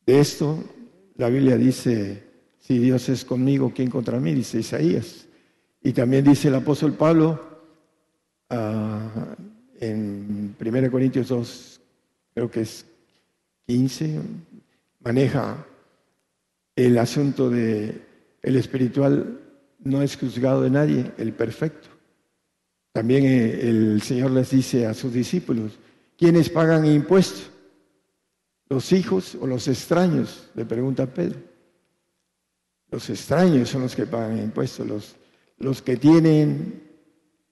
[0.06, 0.64] de esto,
[1.16, 2.31] la Biblia dice,
[2.62, 4.34] si Dios es conmigo, ¿quién contra mí?
[4.34, 5.28] Dice Isaías.
[5.84, 7.42] Y también dice el apóstol Pablo
[8.50, 9.36] ah,
[9.80, 11.82] en 1 Corintios 2,
[12.36, 12.86] creo que es
[13.66, 14.20] 15,
[15.00, 15.66] maneja
[16.76, 18.00] el asunto de
[18.44, 19.40] el espiritual
[19.84, 21.90] no es juzgado de nadie, el perfecto.
[22.92, 25.80] También eh, el Señor les dice a sus discípulos,
[26.18, 27.50] ¿quiénes pagan impuestos?
[28.70, 30.50] ¿Los hijos o los extraños?
[30.56, 31.51] Le pregunta Pedro.
[32.92, 35.16] Los extraños son los que pagan impuestos, los,
[35.58, 36.84] los que tienen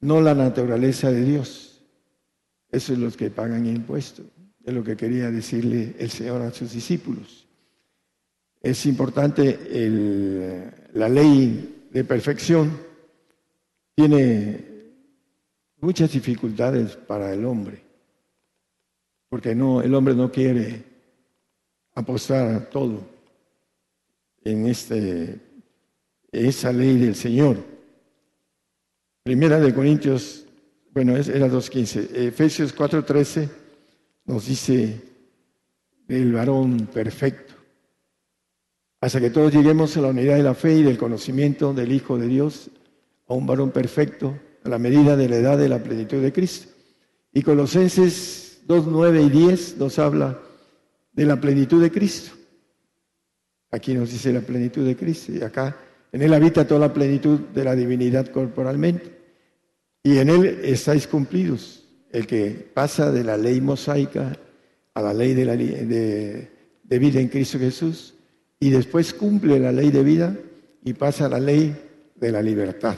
[0.01, 1.81] no la naturaleza de Dios.
[2.69, 4.25] Esos son los que pagan impuestos.
[4.65, 7.47] Es lo que quería decirle el Señor a sus discípulos.
[8.61, 9.57] Es importante
[10.93, 12.77] la ley de perfección.
[13.95, 14.65] Tiene
[15.79, 17.81] muchas dificultades para el hombre,
[19.29, 20.83] porque no, el hombre no quiere
[21.95, 23.18] apostar a todo
[24.43, 25.39] en este,
[26.31, 27.57] esa ley del Señor.
[29.23, 30.45] Primera de Corintios,
[30.91, 32.15] bueno, era 2.15.
[32.15, 33.49] Efesios 4.13
[34.25, 35.01] nos dice
[36.07, 37.53] el varón perfecto.
[39.01, 42.17] Hasta que todos lleguemos a la unidad de la fe y del conocimiento del Hijo
[42.17, 42.69] de Dios,
[43.27, 46.69] a un varón perfecto, a la medida de la edad de la plenitud de Cristo.
[47.31, 50.39] Y Colosenses 2, 9 y 10 nos habla
[51.13, 52.38] de la plenitud de Cristo.
[53.71, 55.77] Aquí nos dice la plenitud de Cristo y acá
[56.11, 59.17] en Él habita toda la plenitud de la divinidad corporalmente.
[60.03, 61.85] Y en Él estáis cumplidos.
[62.11, 64.35] El que pasa de la ley mosaica
[64.95, 66.49] a la ley de,
[66.83, 68.15] vida en Cristo Jesús
[68.59, 70.35] y después cumple la ley de vida
[70.83, 71.75] y pasa a la ley
[72.15, 72.97] de la libertad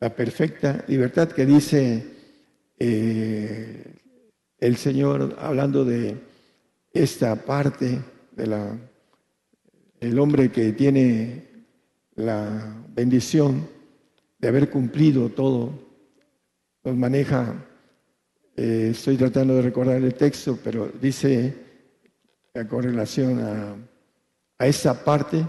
[0.00, 2.06] la perfecta libertad que dice
[2.78, 3.84] eh,
[4.58, 6.16] el Señor hablando de
[6.92, 7.98] esta parte
[8.32, 8.78] de la
[10.00, 11.64] el hombre que tiene
[12.14, 13.68] la bendición
[14.38, 15.72] de haber cumplido todo
[16.84, 17.66] nos maneja
[18.56, 21.54] eh, estoy tratando de recordar el texto pero dice
[22.68, 23.76] con relación a,
[24.66, 25.44] esa parte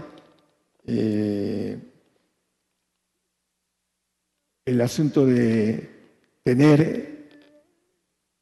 [0.86, 1.78] eh,
[4.70, 5.88] el asunto de
[6.42, 7.28] tener,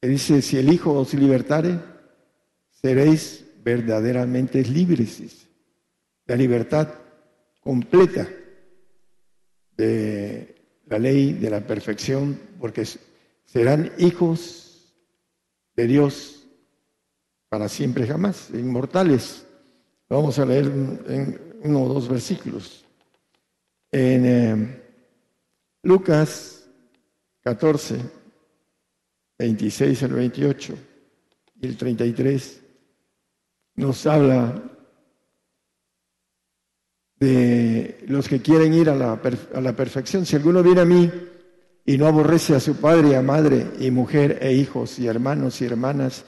[0.01, 1.79] que dice, si el Hijo os libertare,
[2.81, 5.38] seréis verdaderamente libres.
[6.29, 6.93] La libertad
[7.59, 8.29] completa
[9.75, 12.85] de la ley de la perfección, porque
[13.45, 14.93] serán hijos
[15.75, 16.47] de Dios
[17.49, 19.43] para siempre jamás, inmortales.
[20.07, 22.85] Vamos a leer en uno o dos versículos.
[23.91, 24.83] En eh,
[25.81, 26.69] Lucas
[27.41, 27.97] 14,
[29.39, 30.75] 26 al 28
[31.59, 32.61] y el 33
[33.77, 34.75] nos habla
[37.19, 39.19] de los que quieren ir a la,
[39.53, 40.25] a la, perfección.
[40.25, 41.11] Si alguno viene a mí
[41.85, 45.65] y no aborrece a su padre, a madre y mujer e hijos y hermanos y
[45.65, 46.25] hermanas,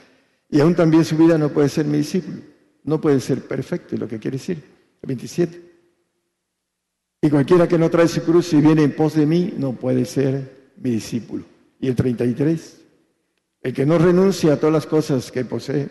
[0.50, 2.42] y aún también su vida no puede ser mi discípulo,
[2.84, 4.62] no puede ser perfecto, lo que quiere decir.
[5.04, 5.72] 27.
[7.22, 10.06] Y cualquiera que no trae su cruz y viene en pos de mí no puede
[10.06, 11.46] ser mi discípulo.
[11.80, 12.82] Y el 33,
[13.62, 15.90] el que no renuncia a todas las cosas que posee,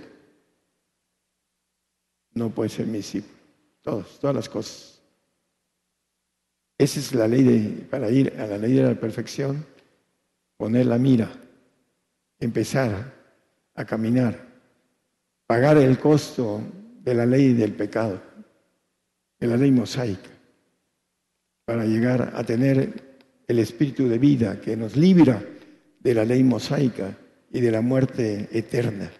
[2.35, 3.35] no puede ser mi discípulo.
[3.83, 4.90] Todas, todas las cosas.
[6.81, 9.67] Esa es la ley de, para ir a la ley de la perfección,
[10.57, 11.31] poner la mira,
[12.39, 13.13] empezar
[13.75, 14.49] a caminar,
[15.47, 16.63] pagar el costo
[17.03, 18.23] de la ley del pecado,
[19.39, 20.31] de la ley mosaica
[21.67, 25.45] para llegar a tener el espíritu de vida que nos libra
[25.99, 27.15] de la ley mosaica
[27.53, 29.11] y de la muerte eterna.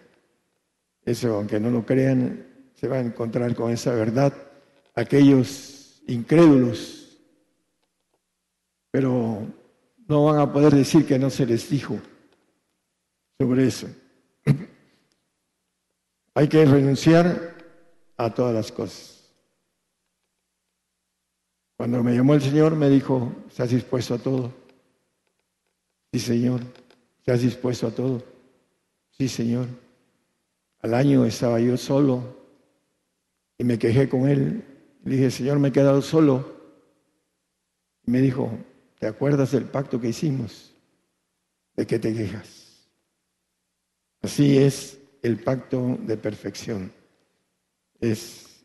[1.05, 2.43] Eso, aunque no lo crean,
[2.73, 4.33] se va a encontrar con esa verdad
[4.95, 7.00] aquellos incrédulos,
[8.91, 9.47] pero
[10.07, 11.97] no van a poder decir que no se les dijo
[13.39, 13.87] sobre eso.
[16.35, 17.55] Hay que renunciar
[18.17, 19.21] a todas las cosas.
[21.77, 24.53] Cuando me llamó el Señor me dijo, ¿estás dispuesto a todo?
[26.13, 26.61] Sí, Señor.
[27.19, 28.23] ¿Estás dispuesto a todo?
[29.11, 29.67] Sí, Señor.
[30.81, 32.35] Al año estaba yo solo
[33.57, 34.63] y me quejé con él.
[35.03, 36.53] Le dije, Señor, me he quedado solo.
[38.05, 38.51] Y me dijo,
[39.01, 40.75] ¿te acuerdas del pacto que hicimos?
[41.75, 42.87] ¿De qué te quejas?
[44.21, 46.91] Así es el pacto de perfección.
[47.99, 48.63] Es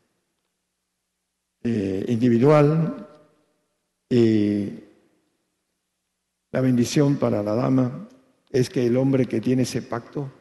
[1.63, 3.07] eh, individual
[4.11, 4.73] y
[6.51, 8.07] la bendición para la dama
[8.51, 10.31] es que el hombre que tiene ese pacto,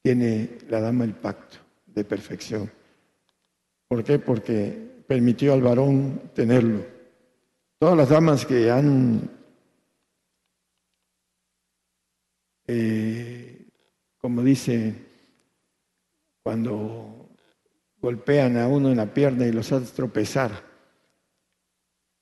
[0.00, 1.56] tiene la dama el pacto
[1.86, 2.70] de perfección.
[3.88, 4.20] ¿Por qué?
[4.20, 6.95] Porque permitió al varón tenerlo.
[7.78, 9.30] Todas las damas que han,
[12.66, 13.68] eh,
[14.16, 14.94] como dice,
[16.42, 17.28] cuando
[17.98, 20.52] golpean a uno en la pierna y los hacen tropezar,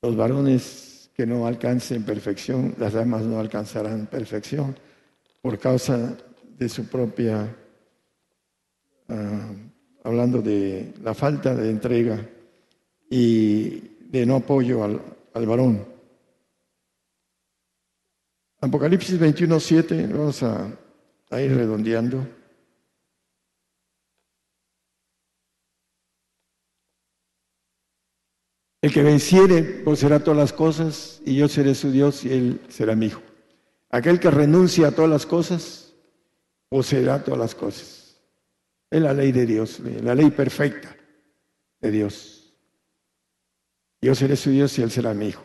[0.01, 4.75] los varones que no alcancen perfección, las damas no alcanzarán perfección
[5.41, 6.17] por causa
[6.57, 7.55] de su propia,
[9.07, 9.51] ah,
[10.03, 12.29] hablando de la falta de entrega
[13.09, 13.79] y
[14.09, 15.85] de no apoyo al, al varón.
[18.61, 20.71] Apocalipsis 21, 7, vamos a,
[21.31, 22.25] ir redondeando.
[28.81, 32.95] El que venciere poseerá todas las cosas y yo seré su Dios y él será
[32.95, 33.21] mi hijo.
[33.89, 35.93] Aquel que renuncia a todas las cosas
[36.69, 38.21] poseerá todas las cosas.
[38.89, 40.95] Es la ley de Dios, la ley perfecta
[41.81, 42.34] de Dios.
[44.05, 45.43] Yo seré su Dios y él será mi hijo.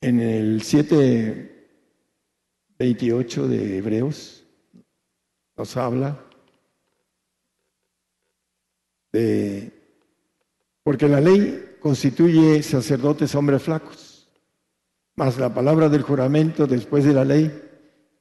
[0.00, 4.44] En el 7:28 de Hebreos
[5.56, 6.26] nos habla
[9.12, 9.70] de
[10.82, 14.28] porque la ley constituye sacerdotes hombres flacos.
[15.14, 17.48] Mas la palabra del juramento después de la ley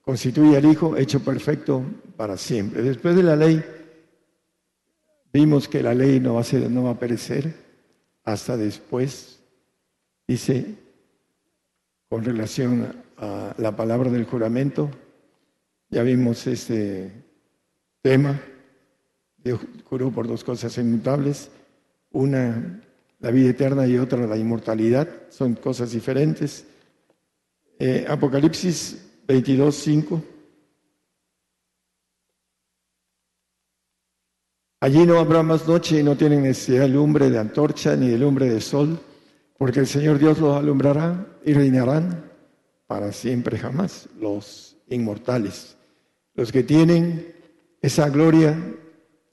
[0.02, 1.84] constituye al Hijo hecho perfecto
[2.16, 2.84] para siempre.
[2.84, 3.66] Después de la ley
[5.34, 7.69] vimos que la ley no va a, ser, no va a perecer
[8.32, 9.40] hasta después,
[10.28, 10.76] dice,
[12.10, 14.90] con relación a la palabra del juramento,
[15.90, 17.12] ya vimos este
[18.02, 18.40] tema,
[19.38, 21.50] Dios juró por dos cosas inmutables,
[22.12, 22.82] una
[23.20, 26.66] la vida eterna y otra la inmortalidad, son cosas diferentes.
[27.78, 30.24] Eh, Apocalipsis 22, 5.
[34.82, 38.18] Allí no habrá más noche y no tienen necesidad de lumbre de antorcha ni de
[38.18, 38.98] lumbre de sol,
[39.58, 42.24] porque el Señor Dios los alumbrará y reinarán
[42.88, 45.76] para siempre jamás, los inmortales.
[46.34, 47.36] Los que tienen
[47.82, 48.58] esa gloria,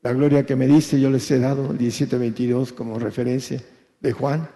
[0.02, 3.62] la gloria que me diste, yo les he dado, 17.22 como referencia
[4.00, 4.48] de Juan,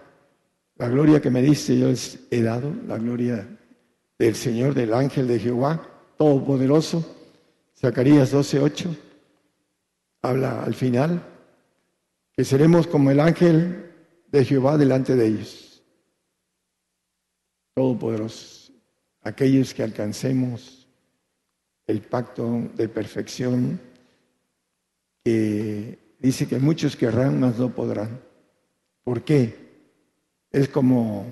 [0.75, 3.47] la gloria que me diste yo les he dado, la gloria
[4.19, 5.81] del Señor, del ángel de Jehová,
[6.17, 7.15] todopoderoso.
[7.79, 9.10] Zacarías 12:8
[10.21, 11.23] habla al final
[12.33, 13.91] que seremos como el ángel
[14.27, 15.83] de Jehová delante de ellos.
[17.73, 18.73] Todopoderoso.
[19.23, 20.87] Aquellos que alcancemos
[21.87, 23.79] el pacto de perfección
[25.23, 28.21] que dice que muchos querrán, mas no podrán.
[29.03, 29.71] ¿Por qué?
[30.51, 31.25] Es como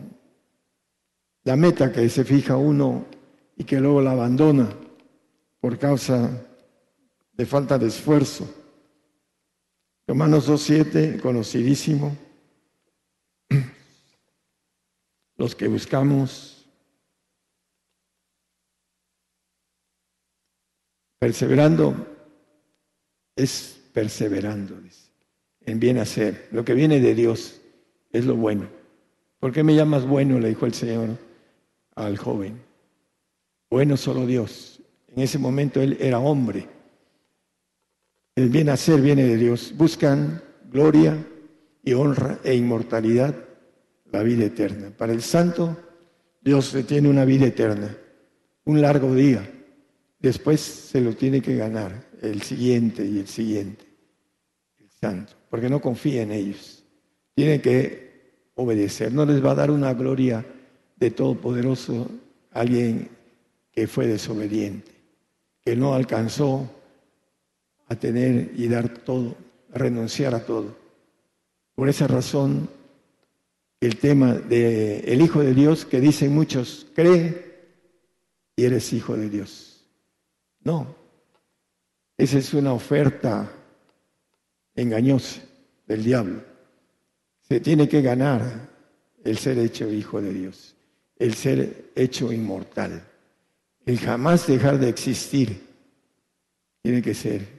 [1.44, 3.06] la meta que se fija uno
[3.56, 4.70] y que luego la abandona
[5.60, 6.30] por causa
[7.34, 8.48] de falta de esfuerzo.
[10.10, 12.18] Romanos 2.7, conocidísimo.
[15.38, 16.68] Los que buscamos
[21.20, 21.94] perseverando
[23.36, 24.82] es perseverando,
[25.62, 27.62] en bien hacer, lo que viene de Dios
[28.12, 28.68] es lo bueno.
[29.40, 30.40] ¿Por qué me llamas bueno?
[30.40, 31.20] Le dijo el Señor
[31.94, 32.60] al joven.
[33.70, 34.82] Bueno solo Dios.
[35.10, 36.79] En ese momento él era hombre.
[38.40, 39.74] El bien hacer viene de Dios.
[39.76, 40.42] Buscan
[40.72, 41.28] gloria
[41.84, 43.36] y honra e inmortalidad,
[44.14, 44.94] la vida eterna.
[44.98, 45.78] Para el santo,
[46.40, 47.94] Dios le tiene una vida eterna,
[48.64, 49.46] un largo día.
[50.20, 51.92] Después se lo tiene que ganar
[52.22, 53.84] el siguiente y el siguiente,
[54.78, 56.86] el santo, porque no confía en ellos.
[57.36, 59.12] Tiene que obedecer.
[59.12, 60.46] No les va a dar una gloria
[60.96, 62.10] de todopoderoso
[62.54, 63.10] a alguien
[63.74, 64.94] que fue desobediente,
[65.62, 66.79] que no alcanzó
[67.90, 69.36] a tener y dar todo,
[69.74, 70.78] a renunciar a todo.
[71.76, 72.70] Por esa razón,
[73.82, 77.50] el tema del el Hijo de Dios, que dicen muchos, cree
[78.56, 79.86] y eres hijo de Dios.
[80.62, 80.96] No,
[82.18, 83.50] esa es una oferta
[84.76, 85.42] engañosa
[85.88, 86.44] del diablo.
[87.42, 88.70] Se tiene que ganar
[89.24, 90.76] el ser hecho hijo de Dios,
[91.18, 93.02] el ser hecho inmortal,
[93.86, 95.68] el jamás dejar de existir.
[96.82, 97.59] Tiene que ser.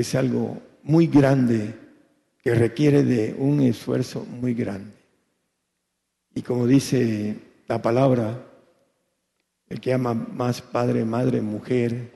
[0.00, 1.74] Es algo muy grande
[2.42, 4.92] que requiere de un esfuerzo muy grande.
[6.34, 7.36] Y como dice
[7.68, 8.46] la palabra,
[9.68, 12.12] el que ama más padre, madre, mujer,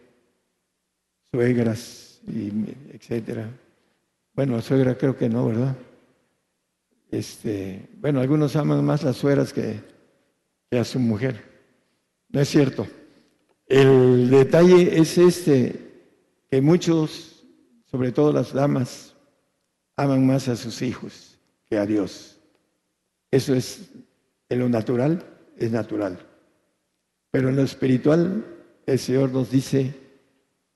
[1.31, 2.51] suegras, y
[2.93, 3.51] etcétera.
[4.35, 5.77] Bueno, suegra creo que no, ¿verdad?
[7.11, 9.81] Este, bueno, algunos aman más las suegras que
[10.71, 11.43] a su mujer.
[12.31, 12.87] No es cierto.
[13.67, 15.85] El detalle es este,
[16.51, 17.34] que muchos,
[17.95, 19.15] sobre todo las damas,
[19.95, 22.41] aman más a sus hijos que a Dios.
[23.31, 23.89] Eso es,
[24.49, 25.25] en lo natural,
[25.57, 26.19] es natural.
[27.31, 28.45] Pero en lo espiritual,
[28.85, 29.95] el Señor nos dice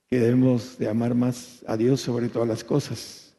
[0.07, 3.35] que debemos de amar más a Dios sobre todas las cosas.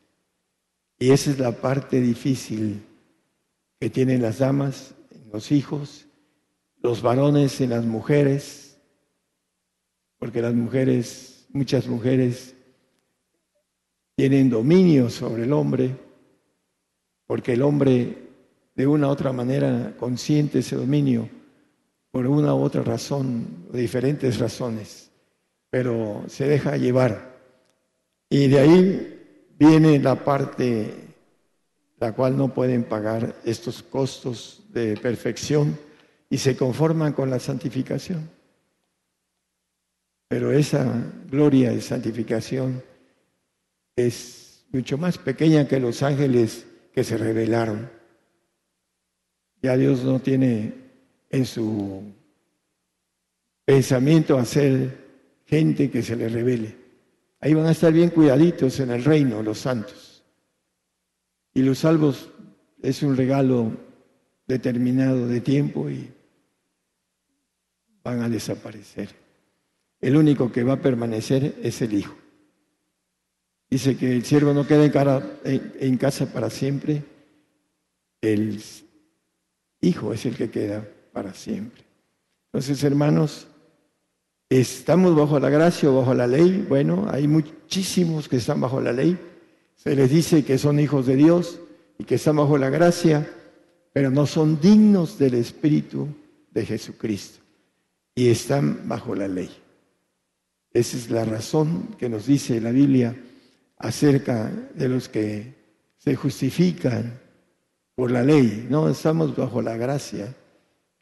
[0.99, 2.83] Y esa es la parte difícil
[3.81, 4.95] que tienen las damas
[5.33, 6.05] los hijos,
[6.83, 8.79] los varones en las mujeres,
[10.19, 12.57] porque las mujeres, muchas mujeres
[14.21, 15.97] tienen dominio sobre el hombre,
[17.27, 18.19] porque el hombre
[18.75, 21.27] de una u otra manera consiente ese dominio
[22.11, 25.11] por una u otra razón, diferentes razones,
[25.71, 27.41] pero se deja llevar.
[28.29, 30.93] Y de ahí viene la parte
[31.99, 35.79] la cual no pueden pagar estos costos de perfección
[36.29, 38.29] y se conforman con la santificación.
[40.29, 42.90] Pero esa gloria de santificación
[44.07, 47.91] es mucho más pequeña que los ángeles que se revelaron.
[49.63, 50.73] Ya Dios no tiene
[51.29, 52.03] en su
[53.65, 54.99] pensamiento hacer
[55.47, 56.77] gente que se le revele.
[57.41, 60.23] Ahí van a estar bien cuidaditos en el reino los santos.
[61.55, 62.31] Y los salvos
[62.83, 63.73] es un regalo
[64.47, 66.11] determinado de tiempo y
[68.03, 69.09] van a desaparecer.
[70.01, 72.20] El único que va a permanecer es el Hijo.
[73.71, 77.05] Dice que el siervo no queda en, casa para siempre,
[78.21, 78.61] el
[79.81, 81.85] Hijo es el que queda para siempre.
[82.47, 83.47] Entonces, hermanos,
[84.49, 86.67] estamos bajo la gracia o bajo la ley.
[86.69, 89.17] Bueno, hay muchísimos que están bajo la ley.
[89.77, 91.61] Se les dice que son hijos de Dios
[91.97, 93.33] y que están bajo la gracia,
[93.93, 96.09] pero no son dignos del Espíritu
[96.51, 97.39] de Jesucristo
[98.17, 99.51] y están bajo la ley.
[100.73, 103.17] Esa es la razón que nos dice la Biblia
[103.81, 105.55] acerca de los que
[105.97, 107.19] se justifican
[107.95, 108.67] por la ley.
[108.71, 110.35] No estamos bajo la gracia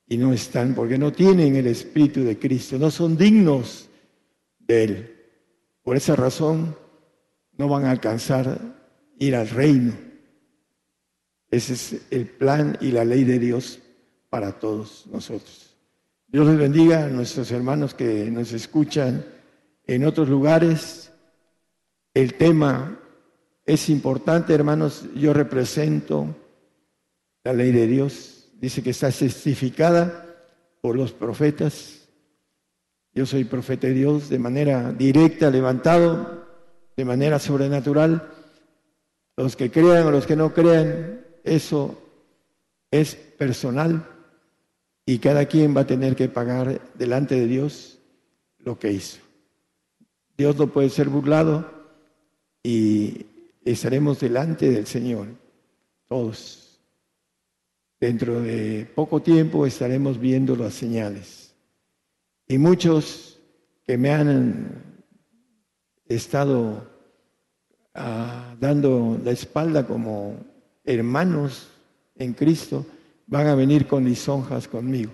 [0.07, 3.89] y no están porque no tienen el Espíritu de Cristo, no son dignos
[4.59, 5.17] de Él.
[5.83, 6.77] Por esa razón
[7.57, 8.59] no van a alcanzar
[9.19, 9.93] ir al reino.
[11.51, 13.81] Ese es el plan y la ley de Dios
[14.31, 15.77] para todos nosotros.
[16.29, 19.25] Dios les bendiga a nuestros hermanos que nos escuchan
[19.87, 21.08] en otros lugares.
[22.15, 22.99] El tema
[23.65, 25.05] es importante, hermanos.
[25.15, 26.35] Yo represento
[27.45, 28.51] la ley de Dios.
[28.55, 30.27] Dice que está testificada
[30.81, 32.09] por los profetas.
[33.15, 36.47] Yo soy profeta de Dios de manera directa, levantado,
[36.97, 38.31] de manera sobrenatural.
[39.37, 41.97] Los que crean o los que no crean, eso
[42.91, 44.05] es personal
[45.09, 47.99] y cada quien va a tener que pagar delante de Dios
[48.59, 49.19] lo que hizo.
[50.37, 51.78] Dios no puede ser burlado
[52.63, 53.27] y
[53.65, 55.29] estaremos delante del Señor,
[56.09, 56.81] todos.
[58.01, 61.53] Dentro de poco tiempo estaremos viendo las señales.
[62.47, 63.39] Y muchos
[63.85, 64.83] que me han
[66.07, 66.89] estado
[67.95, 70.37] ah, dando la espalda como
[70.85, 71.69] hermanos
[72.17, 72.87] en Cristo,
[73.27, 75.13] van a venir con lisonjas conmigo.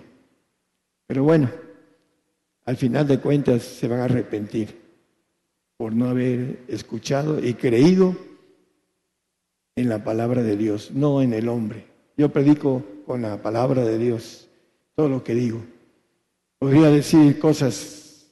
[1.07, 1.51] Pero bueno,
[2.65, 4.84] al final de cuentas se van a arrepentir
[5.77, 8.15] por no haber escuchado y creído
[9.75, 11.85] en la palabra de Dios, no en el hombre.
[12.17, 14.47] Yo predico con la palabra de Dios
[14.95, 15.61] todo lo que digo.
[16.59, 18.25] Podría decir cosas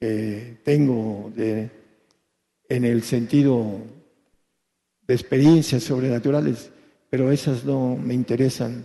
[0.00, 1.70] que tengo de,
[2.68, 3.80] en el sentido
[5.06, 6.70] de experiencias sobrenaturales,
[7.10, 8.84] pero esas no me interesan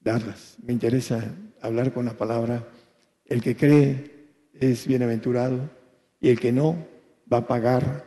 [0.00, 0.56] darlas.
[0.64, 1.32] Me interesa
[1.62, 2.66] hablar con la palabra.
[3.24, 4.10] El que cree
[4.52, 5.70] es bienaventurado
[6.20, 6.76] y el que no
[7.32, 8.04] va a pagar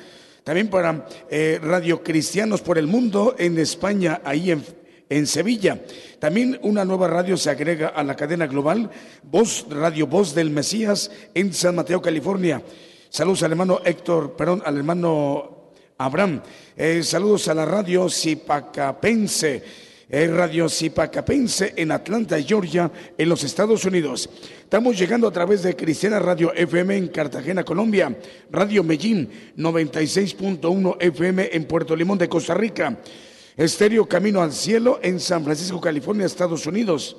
[0.44, 4.66] También para eh, Radio Cristianos por el Mundo en España, ahí en,
[5.08, 5.80] en Sevilla.
[6.18, 8.90] También una nueva radio se agrega a la cadena global,
[9.22, 12.64] Voz, Radio Voz del Mesías en San Mateo, California.
[13.10, 16.42] Saludos al hermano Héctor, perdón, al hermano Abraham.
[16.84, 19.62] Eh, saludos a la radio Zipacapense,
[20.10, 24.28] eh, radio Zipacapense en Atlanta, Georgia, en los Estados Unidos.
[24.64, 28.18] Estamos llegando a través de Cristiana Radio FM en Cartagena, Colombia,
[28.50, 32.98] Radio Medellín 96.1 FM en Puerto Limón de Costa Rica,
[33.56, 37.16] Estéreo Camino al Cielo en San Francisco, California, Estados Unidos.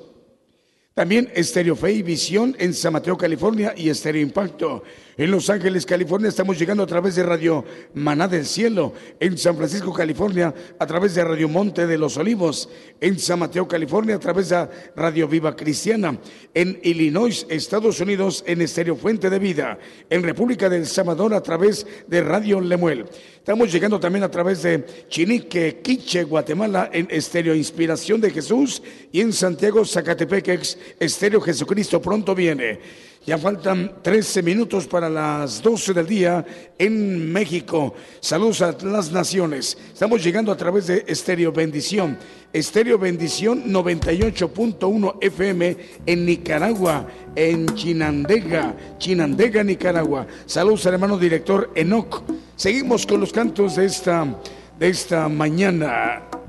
[0.93, 4.83] También Estéreo Fe y Visión en San Mateo, California y Estéreo Impacto.
[5.17, 7.65] En Los Ángeles, California, estamos llegando a través de Radio
[7.95, 8.93] Maná del Cielo.
[9.19, 12.69] En San Francisco, California, a través de Radio Monte de los Olivos.
[13.01, 16.19] En San Mateo, California, a través de Radio Viva Cristiana.
[16.53, 19.79] En Illinois, Estados Unidos, en Estéreo Fuente de Vida.
[20.11, 23.05] En República del Salvador, a través de Radio Lemuel.
[23.43, 28.81] Estamos llegando también a través de Chinique, Quiche, Guatemala, en Estéreo Inspiración de Jesús.
[29.11, 32.79] Y en Santiago, Zacatepeques, Estéreo Jesucristo pronto viene.
[33.25, 36.45] Ya faltan 13 minutos para las 12 del día
[36.77, 37.93] en México.
[38.19, 39.77] Saludos a las naciones.
[39.93, 42.17] Estamos llegando a través de Estéreo Bendición.
[42.51, 50.27] Estéreo Bendición 98.1 FM en Nicaragua, en Chinandega, Chinandega, Nicaragua.
[50.45, 52.23] Saludos al hermano director Enoc.
[52.57, 54.37] Seguimos con los cantos de esta,
[54.77, 56.42] de esta mañana.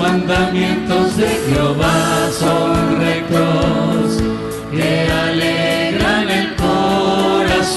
[0.00, 4.22] Mandamientos de Jehová son rectos,
[4.70, 5.59] que el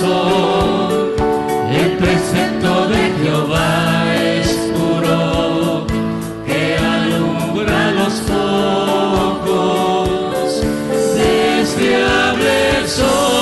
[0.01, 5.85] El precepto de Jehová es puro,
[6.47, 8.23] que alumbra los
[9.47, 9.83] ojos.
[11.15, 13.32] Deseable sol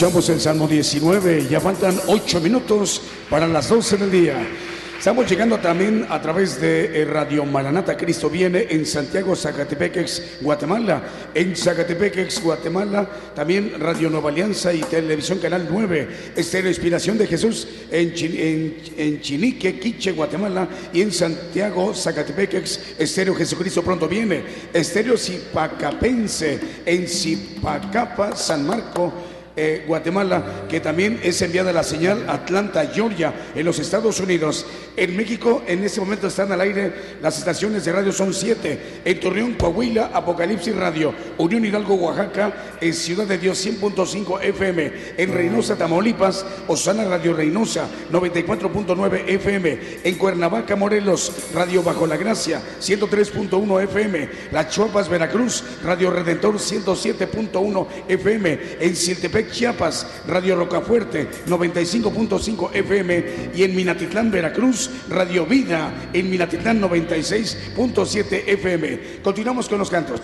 [0.00, 4.48] Escuchamos el Salmo 19, ya faltan 8 minutos para las 12 del día.
[4.98, 11.02] Estamos llegando también a través de eh, Radio Maranata Cristo Viene en Santiago, Zacatepeques, Guatemala.
[11.34, 16.32] En Zacatepeques, Guatemala, también Radio Nueva Alianza y Televisión Canal 9.
[16.36, 20.66] Estéreo Inspiración de Jesús en, Chi- en, Chinique, Quiche, Guatemala.
[20.94, 24.44] Y en Santiago, Zacatepeques, Estéreo Jesucristo Pronto Viene.
[24.72, 29.12] Estéreo Zipacapense en Zipacapa, San Marco
[29.62, 34.64] eh, Guatemala, que también es enviada la señal Atlanta, Georgia, en los Estados Unidos.
[34.96, 36.92] En México, en este momento están al aire,
[37.22, 39.00] las estaciones de radio son siete.
[39.04, 45.32] En Torreón, Coahuila, Apocalipsis Radio, Unión Hidalgo, Oaxaca, en Ciudad de Dios 100.5 FM, en
[45.32, 53.82] Reynosa, Tamaulipas, Osana Radio Reynosa 94.9 FM, en Cuernavaca, Morelos, Radio Bajo la Gracia 103.1
[53.84, 63.24] FM, Las Chuapas, Veracruz, Radio Redentor 107.1 FM, en Siltepec, Chiapas, Radio Rocafuerte 95.5 FM
[63.54, 69.00] y en Minatitlán, Veracruz, Radio Vida en Minatitlán 96.7 FM.
[69.22, 70.20] Continuamos con los cantos.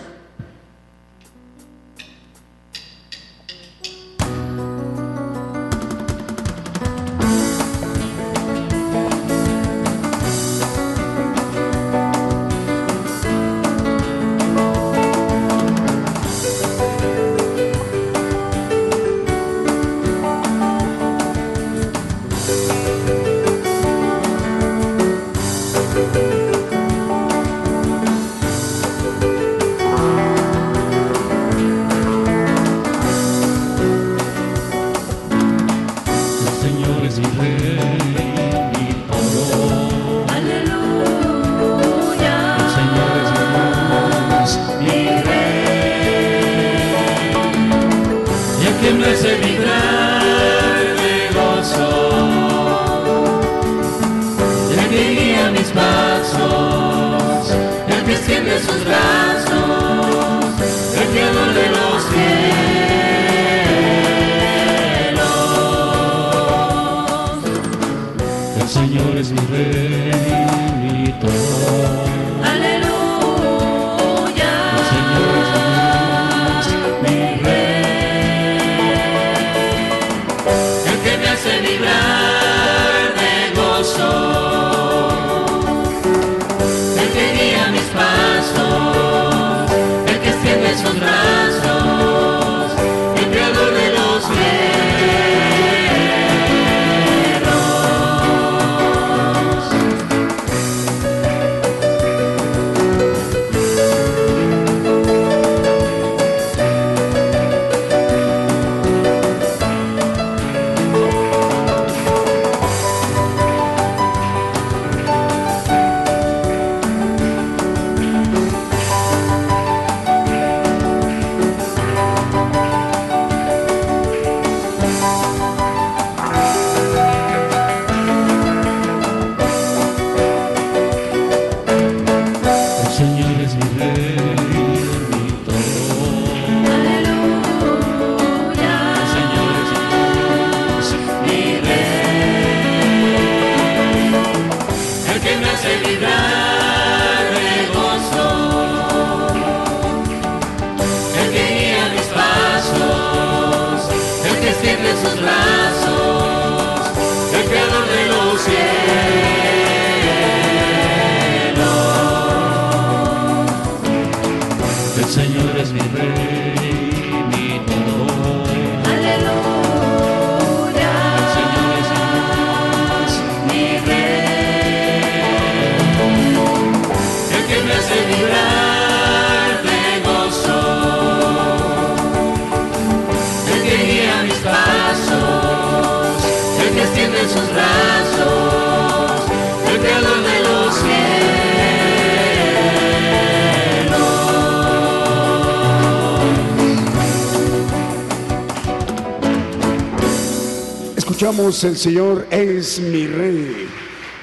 [201.47, 203.69] El Señor es mi Rey.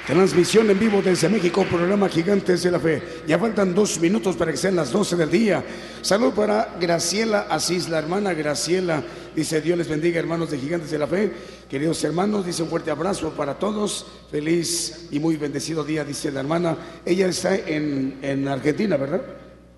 [0.05, 3.01] Transmisión en vivo desde México, programa Gigantes de la Fe.
[3.25, 5.63] Ya faltan dos minutos para que sean las 12 del día.
[6.03, 9.03] Salud para Graciela Asís, la hermana Graciela.
[9.35, 11.31] Dice Dios les bendiga, hermanos de Gigantes de la Fe.
[11.67, 14.05] Queridos hermanos, dice un fuerte abrazo para todos.
[14.29, 16.77] Feliz y muy bendecido día, dice la hermana.
[17.03, 19.23] Ella está en, en Argentina, ¿verdad?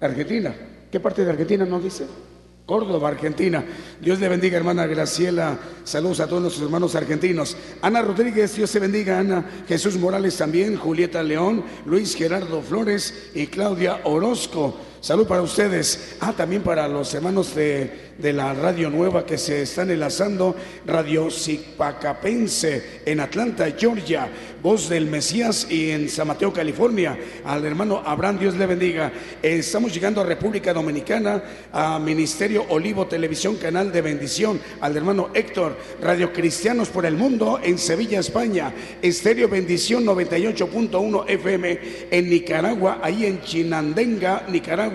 [0.02, 0.54] Argentina.
[0.92, 2.08] ¿Qué parte de Argentina nos dice?
[2.68, 3.64] Córdoba, Argentina.
[4.02, 5.58] Dios le bendiga, hermana Graciela.
[5.88, 7.56] Saludos a todos nuestros hermanos argentinos.
[7.82, 9.46] Ana Rodríguez, Dios te bendiga, Ana.
[9.70, 14.76] Jesús Morales también, Julieta León, Luis Gerardo Flores y Claudia Orozco.
[15.00, 16.16] Salud para ustedes.
[16.20, 20.56] Ah, también para los hermanos de, de la Radio Nueva que se están enlazando.
[20.88, 24.28] Radio Zipacapense en Atlanta, Georgia.
[24.62, 27.18] Voz del Mesías y en San Mateo, California.
[27.46, 29.12] Al hermano Abraham, Dios le bendiga.
[29.42, 34.60] Estamos llegando a República Dominicana, a Ministerio Olivo Televisión, Canal de Bendición.
[34.82, 38.74] Al hermano Héctor, Radio Cristianos por el Mundo en Sevilla, España.
[39.02, 41.80] Estéreo Bendición 98.1 FM
[42.10, 44.87] en Nicaragua, ahí en Chinandenga, Nicaragua.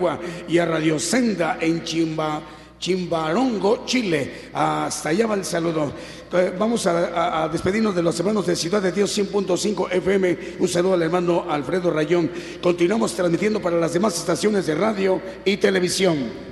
[0.49, 2.41] Y a Radio Senda en Chimba.
[2.79, 4.51] Chimbarongo, Chile.
[4.53, 5.93] Hasta allá va el saludo.
[6.33, 10.39] Eh, Vamos a, a- despedirnos de los hermanos de Ciudad de Dios 100.5 FM.
[10.59, 12.29] Un saludo al hermano Alfredo Rayón.
[12.61, 16.52] Continuamos transmitiendo para las demás estaciones de radio y televisión.